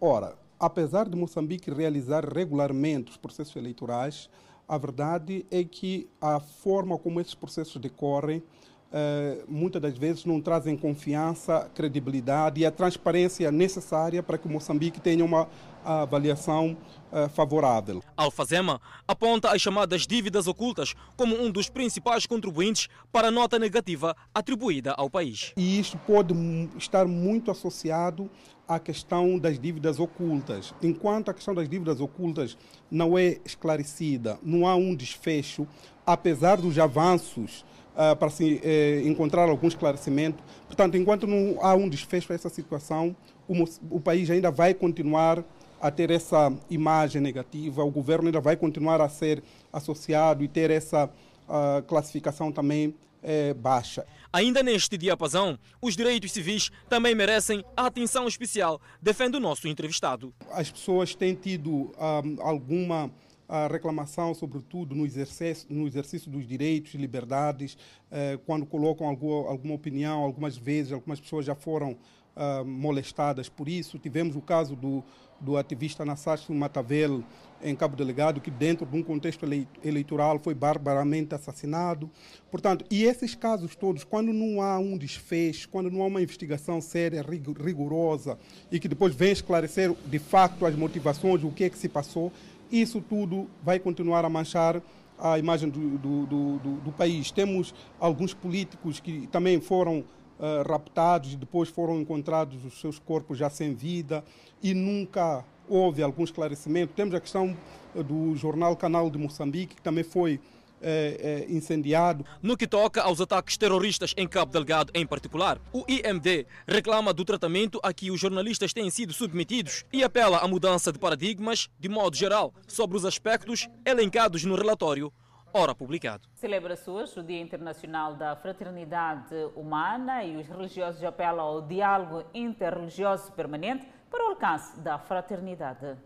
[0.02, 4.30] Ora, apesar de Moçambique realizar regularmente os processos eleitorais,
[4.68, 8.44] a verdade é que a forma como esses processos decorrem
[8.90, 15.00] Uh, muitas das vezes não trazem confiança, credibilidade e a transparência necessária para que Moçambique
[15.00, 15.48] tenha uma
[15.86, 16.76] avaliação
[17.12, 18.02] uh, favorável.
[18.18, 24.16] Alfazema aponta as chamadas dívidas ocultas como um dos principais contribuintes para a nota negativa
[24.34, 25.54] atribuída ao país.
[25.56, 26.34] E isto pode
[26.76, 28.28] estar muito associado
[28.70, 30.76] a questão das dívidas ocultas.
[30.84, 32.56] Enquanto a questão das dívidas ocultas
[32.90, 35.68] não é esclarecida, não há um desfecho,
[36.06, 40.44] apesar dos avanços uh, para se uh, encontrar algum esclarecimento.
[40.68, 43.16] Portanto, enquanto não há um desfecho a essa situação,
[43.48, 43.56] o,
[43.90, 45.44] o país ainda vai continuar
[45.82, 49.42] a ter essa imagem negativa, o governo ainda vai continuar a ser
[49.74, 54.06] associado e ter essa uh, classificação também é, baixa.
[54.32, 60.34] Ainda neste diapasão, os direitos civis também merecem atenção especial, defende o nosso entrevistado.
[60.52, 63.12] As pessoas têm tido um, ah, alguma
[63.50, 67.76] a reclamação, sobretudo no exercício, no exercício dos direitos e liberdades,
[68.12, 71.98] eh, quando colocam alguma, alguma opinião, algumas vezes, algumas pessoas já foram
[72.36, 73.98] uh, molestadas por isso.
[73.98, 75.04] Tivemos o caso do,
[75.40, 77.24] do ativista Nassácio Matavel,
[77.62, 79.46] em Cabo Delegado, que dentro de um contexto
[79.84, 82.10] eleitoral foi barbaramente assassinado.
[82.50, 86.80] Portanto, e esses casos todos, quando não há um desfecho, quando não há uma investigação
[86.80, 88.38] séria, rigorosa,
[88.72, 92.32] e que depois vem esclarecer de facto as motivações, o que é que se passou,
[92.72, 94.82] isso tudo vai continuar a manchar
[95.18, 97.30] a imagem do, do, do, do país.
[97.30, 100.06] Temos alguns políticos que também foram
[100.40, 104.24] uh, raptados e depois foram encontrados os seus corpos já sem vida
[104.64, 106.94] e nunca houve algum esclarecimento.
[106.96, 107.56] Temos a questão
[107.94, 110.40] do jornal Canal de Moçambique, que também foi
[110.82, 112.26] é, é, incendiado.
[112.42, 117.26] No que toca aos ataques terroristas em Cabo Delgado em particular, o IMD reclama do
[117.26, 121.90] tratamento a que os jornalistas têm sido submetidos e apela à mudança de paradigmas, de
[121.90, 125.12] modo geral, sobre os aspectos elencados no relatório
[125.54, 126.28] ora publicado.
[126.36, 133.32] Celebra-se hoje o Dia Internacional da Fraternidade Humana e os religiosos apelam ao diálogo interreligioso
[133.34, 135.98] permanente para o alcance da fraternidade.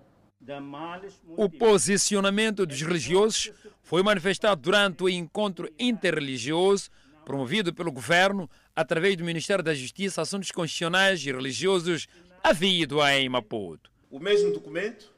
[1.37, 6.89] O posicionamento dos religiosos foi manifestado durante o encontro interreligioso
[7.23, 12.07] promovido pelo governo através do Ministério da Justiça, Assuntos Constitucionais e Religiosos,
[12.43, 13.91] havido em Maputo.
[14.11, 15.13] O mesmo documento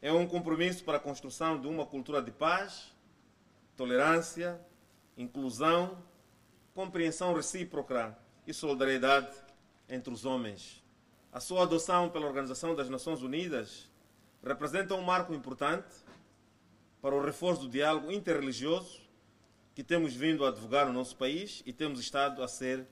[0.00, 2.94] é um compromisso para a construção de uma cultura de paz,
[3.78, 4.60] tolerância,
[5.16, 6.02] inclusão,
[6.74, 9.30] compreensão recíproca e solidariedade
[9.88, 10.84] entre os homens.
[11.32, 13.88] A sua adoção pela Organização das Nações Unidas
[14.42, 15.86] representa um marco importante
[17.00, 19.00] para o reforço do diálogo interreligioso
[19.76, 22.84] que temos vindo a advogar no nosso país e temos estado a ser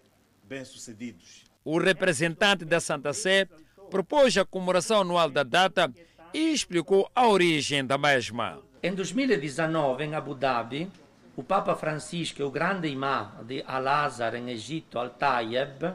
[0.45, 1.43] bem-sucedidos.
[1.65, 3.49] O representante da Santa Sé
[3.91, 5.93] propôs a comemoração anual da data
[6.33, 8.63] e explicou a origem da mesma.
[8.87, 10.89] Em 2019, em Abu Dhabi,
[11.35, 15.93] o Papa Francisco o grande imã de Al-Azhar, em Egito, Al-Tayeb,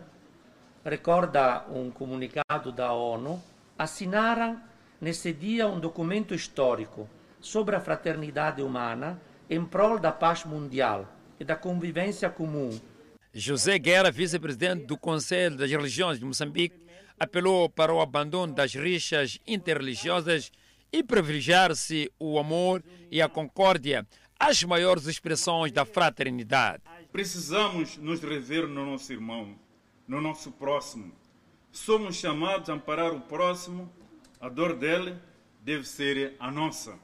[0.84, 3.42] recorda um comunicado da ONU,
[3.80, 4.62] assinaram
[5.00, 9.18] nesse dia um documento histórico sobre a fraternidade humana
[9.50, 11.08] em prol da paz mundial
[11.40, 12.78] e da convivência comum.
[13.34, 16.82] José Guerra, vice-presidente do Conselho das Religiões de Moçambique,
[17.18, 20.52] apelou para o abandono das rixas interreligiosas
[20.92, 24.08] e privilegiar-se o amor e a concórdia,
[24.40, 26.84] as maiores expressões da fraternidade.
[27.12, 29.56] Precisamos nos rever no nosso irmão,
[30.08, 31.14] no nosso próximo.
[31.72, 33.92] Somos chamados a amparar o próximo
[34.42, 35.16] a dor dele
[35.62, 36.98] deve ser a nossa.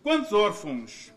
[0.00, 1.12] Quantos órfãos,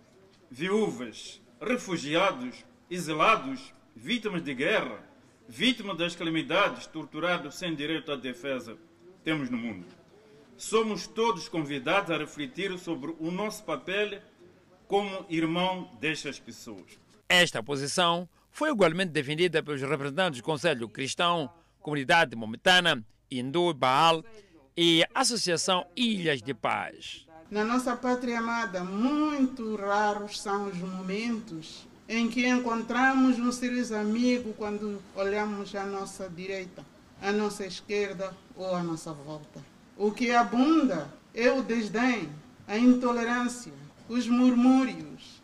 [0.49, 4.99] viúvas, refugiados, exilados, vítimas de guerra,
[5.47, 8.75] vítimas das calamidades, torturados sem direito à defesa
[9.23, 9.85] temos no mundo?
[10.57, 14.19] Somos todos convidados a refletir sobre o nosso papel
[14.87, 16.97] como irmão destas pessoas.
[17.29, 21.47] Esta posição foi igualmente defendida pelos representantes do Conselho Cristão,
[21.79, 24.23] Comunidade Momentana, Hindu, Baal
[24.75, 27.27] e Associação Ilhas de Paz.
[27.51, 34.53] Na nossa pátria amada, muito raros são os momentos em que encontramos um serious amigo
[34.53, 36.83] quando olhamos à nossa direita,
[37.21, 39.76] à nossa esquerda ou à nossa volta.
[39.99, 42.29] O que abunda é o desdém,
[42.67, 43.73] a intolerância,
[44.07, 45.41] os murmúrios,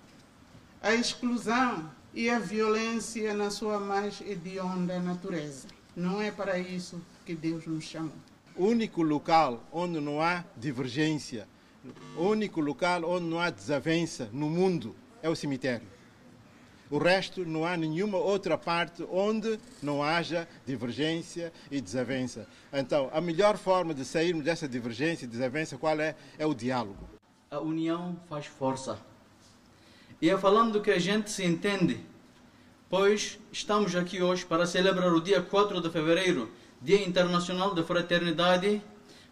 [0.79, 5.67] a exclusão e a violência na sua mais hedionda natureza.
[5.95, 8.13] Não é para isso que Deus nos chamou.
[8.55, 11.47] O único local onde não há divergência,
[12.15, 15.87] o único local onde não há desavença no mundo é o cemitério.
[16.93, 22.47] O resto, não há nenhuma outra parte onde não haja divergência e desavença.
[22.71, 26.15] Então, a melhor forma de sairmos dessa divergência e desavença, qual é?
[26.37, 26.99] É o diálogo.
[27.49, 28.99] A união faz força.
[30.21, 31.99] E é falando que a gente se entende,
[32.87, 38.83] pois estamos aqui hoje para celebrar o dia 4 de fevereiro, Dia Internacional da Fraternidade,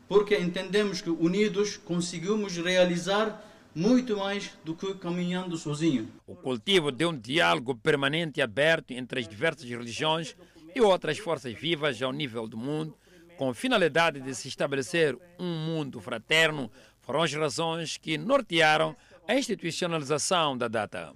[0.08, 6.08] porque entendemos que unidos conseguimos realizar muito mais do que caminhando sozinho.
[6.28, 10.36] O cultivo de um diálogo permanente e aberto entre as diversas religiões
[10.76, 12.96] e outras forças vivas ao nível do mundo,
[13.38, 16.70] com finalidade de se estabelecer um mundo fraterno,
[17.02, 18.96] foram as razões que nortearam
[19.28, 21.14] a institucionalização da data.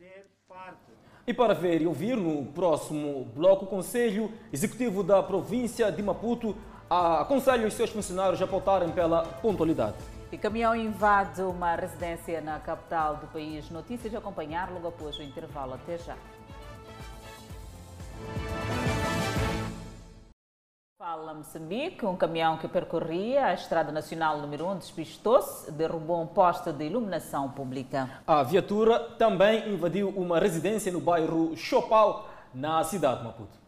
[1.27, 6.55] E para ver e ouvir no próximo bloco, o Conselho Executivo da Província de Maputo
[6.89, 9.97] aconselha os seus funcionários a pautarem pela pontualidade.
[10.32, 13.69] E caminhão invade uma residência na capital do país.
[13.69, 15.76] Notícias a acompanhar logo após o intervalo.
[15.76, 16.17] Até já.
[20.97, 26.71] Fala Moçambique, um caminhão que percorria a Estrada Nacional número 1 despistou-se, derrubou um poste
[26.71, 28.09] de iluminação pública.
[28.26, 33.59] A viatura também invadiu uma residência no bairro Chopal, na cidade de Maputo.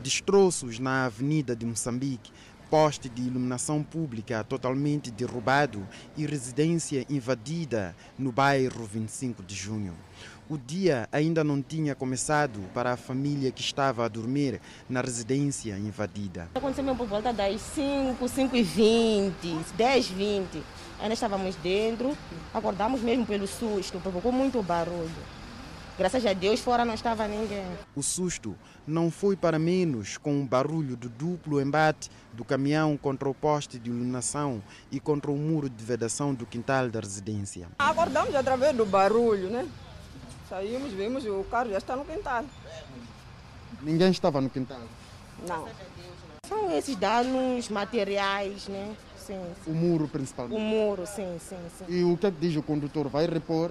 [0.00, 2.32] Destroços na avenida de Moçambique,
[2.70, 5.84] poste de iluminação pública totalmente derrubado
[6.16, 9.92] e residência invadida no bairro 25 de junho.
[10.48, 15.76] O dia ainda não tinha começado para a família que estava a dormir na residência
[15.76, 16.48] invadida.
[16.54, 19.32] Aconteceu mesmo por volta das 5, 5 e 20,
[19.76, 20.62] 10, 20.
[21.00, 22.16] Ainda estávamos dentro,
[22.54, 25.39] acordamos mesmo pelo susto, provocou muito barulho.
[25.98, 27.64] Graças a Deus, fora não estava ninguém.
[27.94, 33.28] O susto não foi para menos com o barulho do duplo embate do caminhão contra
[33.28, 37.68] o poste de iluminação e contra o muro de vedação do quintal da residência.
[37.78, 39.68] Acordamos através do barulho, né?
[40.48, 42.44] Saímos, vimos o carro já está no quintal.
[43.82, 44.80] Ninguém estava no quintal?
[45.46, 45.68] Não.
[46.46, 48.96] São esses danos materiais, né?
[49.16, 49.70] Sim, sim.
[49.70, 50.56] O muro principalmente?
[50.56, 51.84] O muro, sim, sim, sim.
[51.88, 53.08] E o que, é que diz o condutor?
[53.08, 53.70] Vai repor?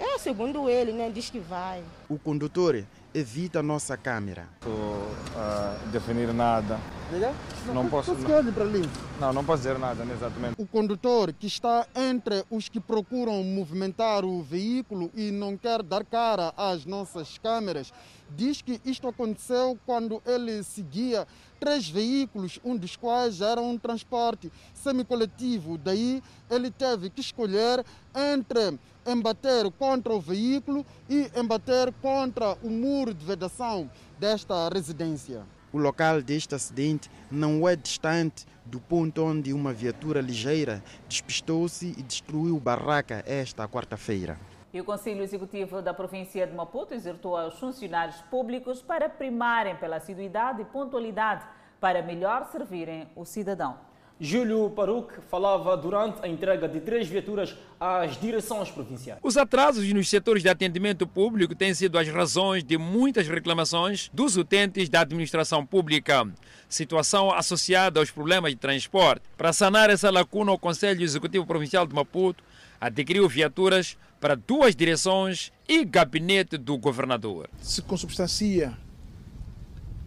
[0.00, 1.10] É, segundo ele, né?
[1.10, 1.84] Diz que vai.
[2.08, 2.82] O condutor
[3.12, 4.48] evita a nossa câmera.
[4.54, 6.80] Estou a definir nada.
[7.12, 7.34] Diga?
[7.74, 8.14] Não posso.
[8.14, 8.88] Não, para ali.
[9.20, 10.54] Não, não posso dizer nada, né, exatamente.
[10.56, 16.02] O condutor que está entre os que procuram movimentar o veículo e não quer dar
[16.02, 17.92] cara às nossas câmeras,
[18.30, 21.26] diz que isto aconteceu quando ele seguia
[21.58, 25.76] três veículos, um dos quais era um transporte semicoletivo.
[25.76, 27.84] Daí ele teve que escolher
[28.14, 28.78] entre
[29.10, 35.42] embater contra o veículo e embater contra o muro de vedação desta residência.
[35.72, 42.02] O local deste acidente não é distante do ponto onde uma viatura ligeira despistou-se e
[42.02, 44.38] destruiu barraca esta quarta-feira.
[44.72, 49.96] E o Conselho Executivo da província de Maputo exortou aos funcionários públicos para primarem pela
[49.96, 51.44] assiduidade e pontualidade
[51.80, 53.89] para melhor servirem o cidadão.
[54.20, 59.18] Júlio Paruc falava durante a entrega de três viaturas às direções provinciais.
[59.22, 64.36] Os atrasos nos setores de atendimento público têm sido as razões de muitas reclamações dos
[64.36, 66.28] utentes da administração pública.
[66.68, 69.22] Situação associada aos problemas de transporte.
[69.38, 72.44] Para sanar essa lacuna, o Conselho Executivo Provincial de Maputo
[72.78, 77.48] adquiriu viaturas para duas direções e gabinete do governador.
[77.62, 78.76] Se consubstancia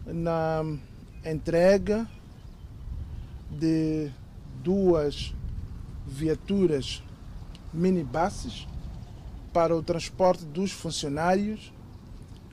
[0.06, 0.62] na
[1.24, 2.06] entrega
[3.50, 4.10] de
[4.62, 5.34] duas
[6.06, 7.02] viaturas
[7.72, 8.66] minibuses
[9.52, 11.72] para o transporte dos funcionários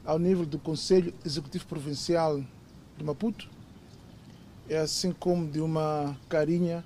[0.05, 2.41] ao nível do Conselho Executivo Provincial
[2.97, 3.49] de Maputo,
[4.69, 6.83] é assim como de uma carinha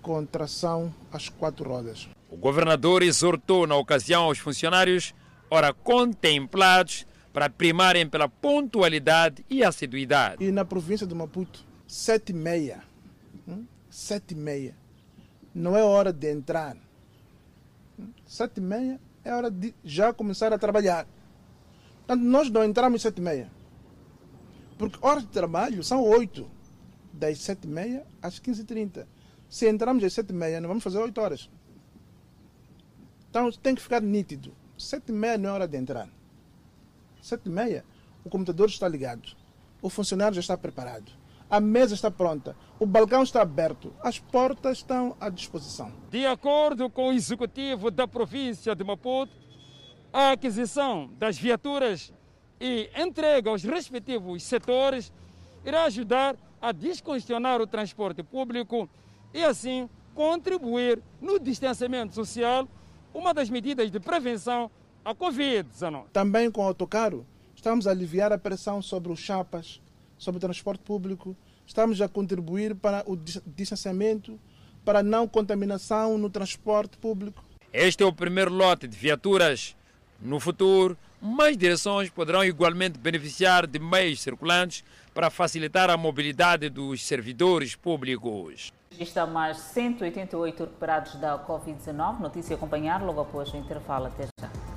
[0.00, 2.08] com tração às quatro rodas.
[2.30, 5.14] O governador exortou na ocasião aos funcionários,
[5.50, 10.44] ora contemplados, para primarem pela pontualidade e assiduidade.
[10.44, 12.82] E na província de Maputo, sete e meia
[13.48, 13.66] Hum?
[13.90, 14.76] Sete e meia.
[15.54, 16.76] Não é hora de entrar.
[17.98, 18.08] Hum?
[18.26, 21.06] Sete e meia é hora de já começar a trabalhar.
[21.98, 23.50] Portanto, nós não entramos sete e meia.
[24.78, 26.50] Porque horas de trabalho são oito.
[27.12, 29.06] Das sete e meia às quinze e trinta.
[29.48, 31.48] Se entramos às sete e meia, não vamos fazer oito horas.
[33.30, 34.54] Então tem que ficar nítido.
[34.76, 36.08] Sete e meia não é hora de entrar.
[37.22, 37.84] Sete e meia,
[38.24, 39.34] o computador está ligado.
[39.80, 41.12] O funcionário já está preparado.
[41.48, 42.56] A mesa está pronta.
[42.78, 43.92] O balcão está aberto.
[44.02, 45.92] As portas estão à disposição.
[46.10, 49.32] De acordo com o executivo da província de Maputo,
[50.12, 52.12] a aquisição das viaturas
[52.60, 55.12] e entrega aos respectivos setores
[55.64, 58.88] irá ajudar a descongestionar o transporte público
[59.32, 62.68] e, assim, contribuir no distanciamento social,
[63.12, 64.70] uma das medidas de prevenção
[65.04, 66.04] à Covid-19.
[66.12, 69.80] Também com o autocarro, estamos a aliviar a pressão sobre os chapas,
[70.18, 71.36] sobre o transporte público,
[71.66, 74.38] estamos a contribuir para o distanciamento,
[74.84, 77.44] para a não contaminação no transporte público.
[77.72, 79.76] Este é o primeiro lote de viaturas.
[80.20, 87.04] No futuro, mais direções poderão igualmente beneficiar de meios circulantes para facilitar a mobilidade dos
[87.04, 88.72] servidores públicos.
[88.98, 92.20] Está mais 188 recuperados da Covid-19.
[92.20, 94.06] Notícia a acompanhar logo após o intervalo.
[94.06, 94.73] Até já.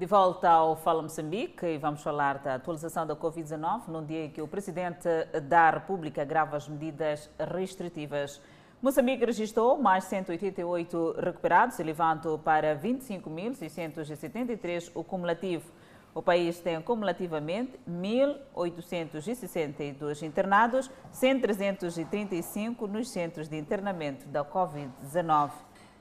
[0.00, 4.30] De volta ao Fala Moçambique e vamos falar da atualização da Covid-19 num dia em
[4.30, 5.06] que o Presidente
[5.42, 8.40] da República agrava as medidas restritivas.
[8.80, 15.70] Moçambique registrou mais 188 recuperados, elevando para 25.673 o cumulativo.
[16.14, 25.50] O país tem cumulativamente 1.862 internados, sendo 335 nos centros de internamento da Covid-19.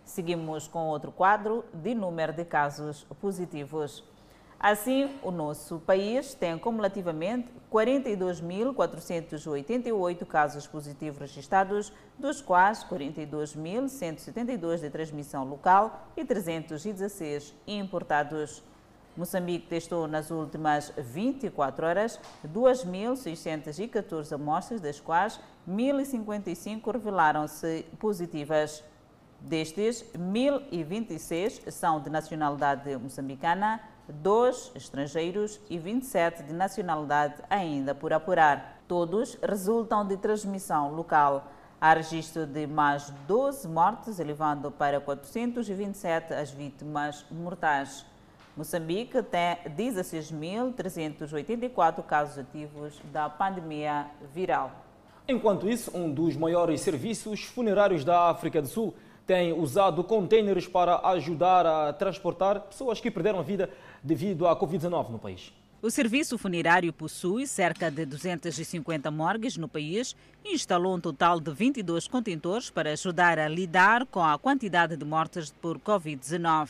[0.09, 4.03] Seguimos com outro quadro de número de casos positivos.
[4.59, 15.47] Assim, o nosso país tem cumulativamente 42.488 casos positivos registrados, dos quais 42.172 de transmissão
[15.47, 18.63] local e 316 importados.
[19.15, 25.39] Moçambique testou nas últimas 24 horas 2.614 amostras, das quais
[25.69, 28.83] 1.055 revelaram-se positivas.
[29.41, 38.81] Destes, 1.026 são de nacionalidade moçambicana, dois estrangeiros e 27 de nacionalidade ainda por apurar.
[38.87, 41.49] Todos resultam de transmissão local.
[41.79, 48.05] Há registro de mais 12 mortes, elevando para 427 as vítimas mortais.
[48.57, 54.71] Moçambique tem 16.384 casos ativos da pandemia viral.
[55.25, 58.93] Enquanto isso, um dos maiores serviços funerários da África do Sul
[59.29, 63.69] tem usado contêineres para ajudar a transportar pessoas que perderam a vida
[64.01, 65.53] devido à Covid-19 no país.
[65.83, 71.53] O serviço funerário possui cerca de 250 morgues no país e instalou um total de
[71.53, 76.69] 22 contentores para ajudar a lidar com a quantidade de mortes por Covid-19.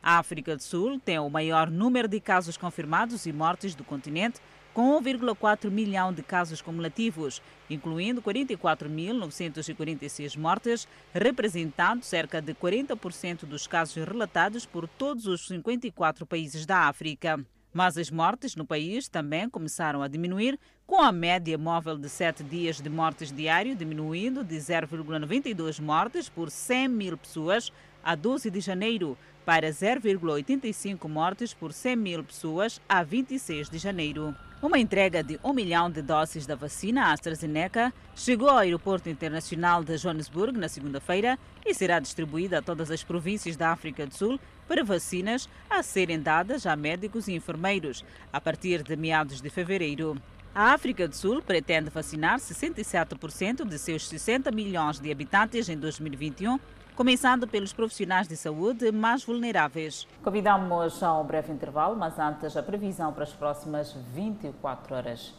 [0.00, 4.40] A África do Sul tem o maior número de casos confirmados e mortes do continente,
[4.78, 13.96] com 1,4 milhão de casos cumulativos, incluindo 44.946 mortes, representando cerca de 40% dos casos
[13.96, 17.44] relatados por todos os 54 países da África.
[17.74, 20.56] Mas as mortes no país também começaram a diminuir,
[20.86, 26.52] com a média móvel de 7 dias de mortes diário diminuindo de 0,92 mortes por
[26.52, 33.02] 100 mil pessoas a 12 de janeiro para 0,85 mortes por 100 mil pessoas a
[33.02, 34.36] 26 de janeiro.
[34.60, 39.96] Uma entrega de um milhão de doses da vacina AstraZeneca chegou ao Aeroporto Internacional de
[39.96, 44.82] Johannesburg na segunda-feira e será distribuída a todas as províncias da África do Sul para
[44.82, 50.20] vacinas a serem dadas a médicos e enfermeiros a partir de meados de fevereiro.
[50.52, 56.58] A África do Sul pretende vacinar 67% de seus 60 milhões de habitantes em 2021
[56.98, 60.04] começando pelos profissionais de saúde mais vulneráveis.
[60.20, 65.32] Convidamos a um breve intervalo, mas antes a previsão para as próximas 24 horas.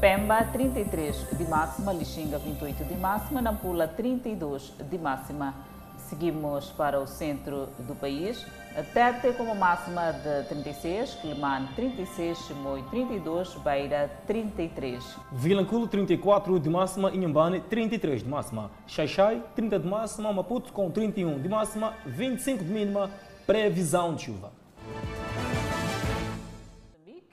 [0.00, 5.54] Pemba, 33 de máxima, Lixinga, 28 de máxima, Nampula, 32 de máxima.
[6.08, 8.42] Seguimos para o centro do país.
[8.82, 15.16] Tete como máxima de 36, Quilimane 36, Chimoio 32, Beira 33.
[15.32, 18.70] Vilanculo 34 de máxima, Inhambane 33 de máxima.
[18.86, 23.10] Xaixai 30 de máxima, Maputo com 31 de máxima, 25 de mínima,
[23.46, 24.52] previsão de chuva.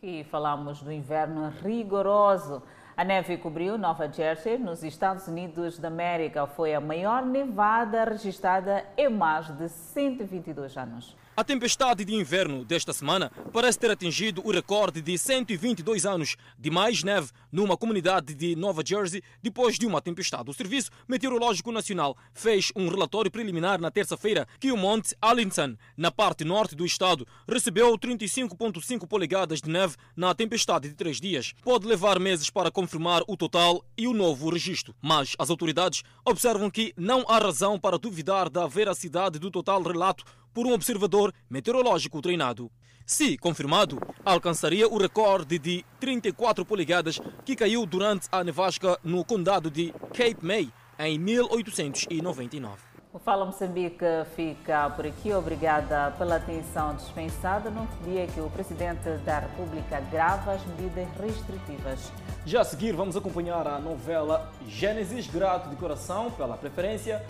[0.02, 2.64] E falamos do inverno rigoroso.
[2.96, 6.48] A neve cobriu Nova Jersey, nos Estados Unidos da América.
[6.48, 11.18] Foi a maior nevada registrada em mais de 122 anos.
[11.36, 16.70] A tempestade de inverno desta semana parece ter atingido o recorde de 122 anos de
[16.70, 20.52] mais neve numa comunidade de Nova Jersey depois de uma tempestade.
[20.52, 26.12] O Serviço Meteorológico Nacional fez um relatório preliminar na terça-feira que o Monte Arlington, na
[26.12, 31.56] parte norte do estado, recebeu 35,5 polegadas de neve na tempestade de três dias.
[31.64, 36.70] Pode levar meses para confirmar o total e o novo registro, mas as autoridades observam
[36.70, 40.24] que não há razão para duvidar da veracidade do total relato
[40.54, 42.72] por um observador meteorológico treinado.
[43.06, 49.70] Se confirmado, alcançaria o recorde de 34 polegadas que caiu durante a nevasca no condado
[49.70, 52.94] de Cape May em 1899.
[53.12, 55.32] O Fala Moçambique fica por aqui.
[55.32, 62.12] Obrigada pela atenção dispensada num dia que o Presidente da República grava as medidas restritivas.
[62.44, 65.28] Já a seguir, vamos acompanhar a novela Gênesis.
[65.28, 67.24] Grato de coração pela preferência.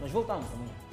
[0.00, 0.85] Nós voltamos amanhã.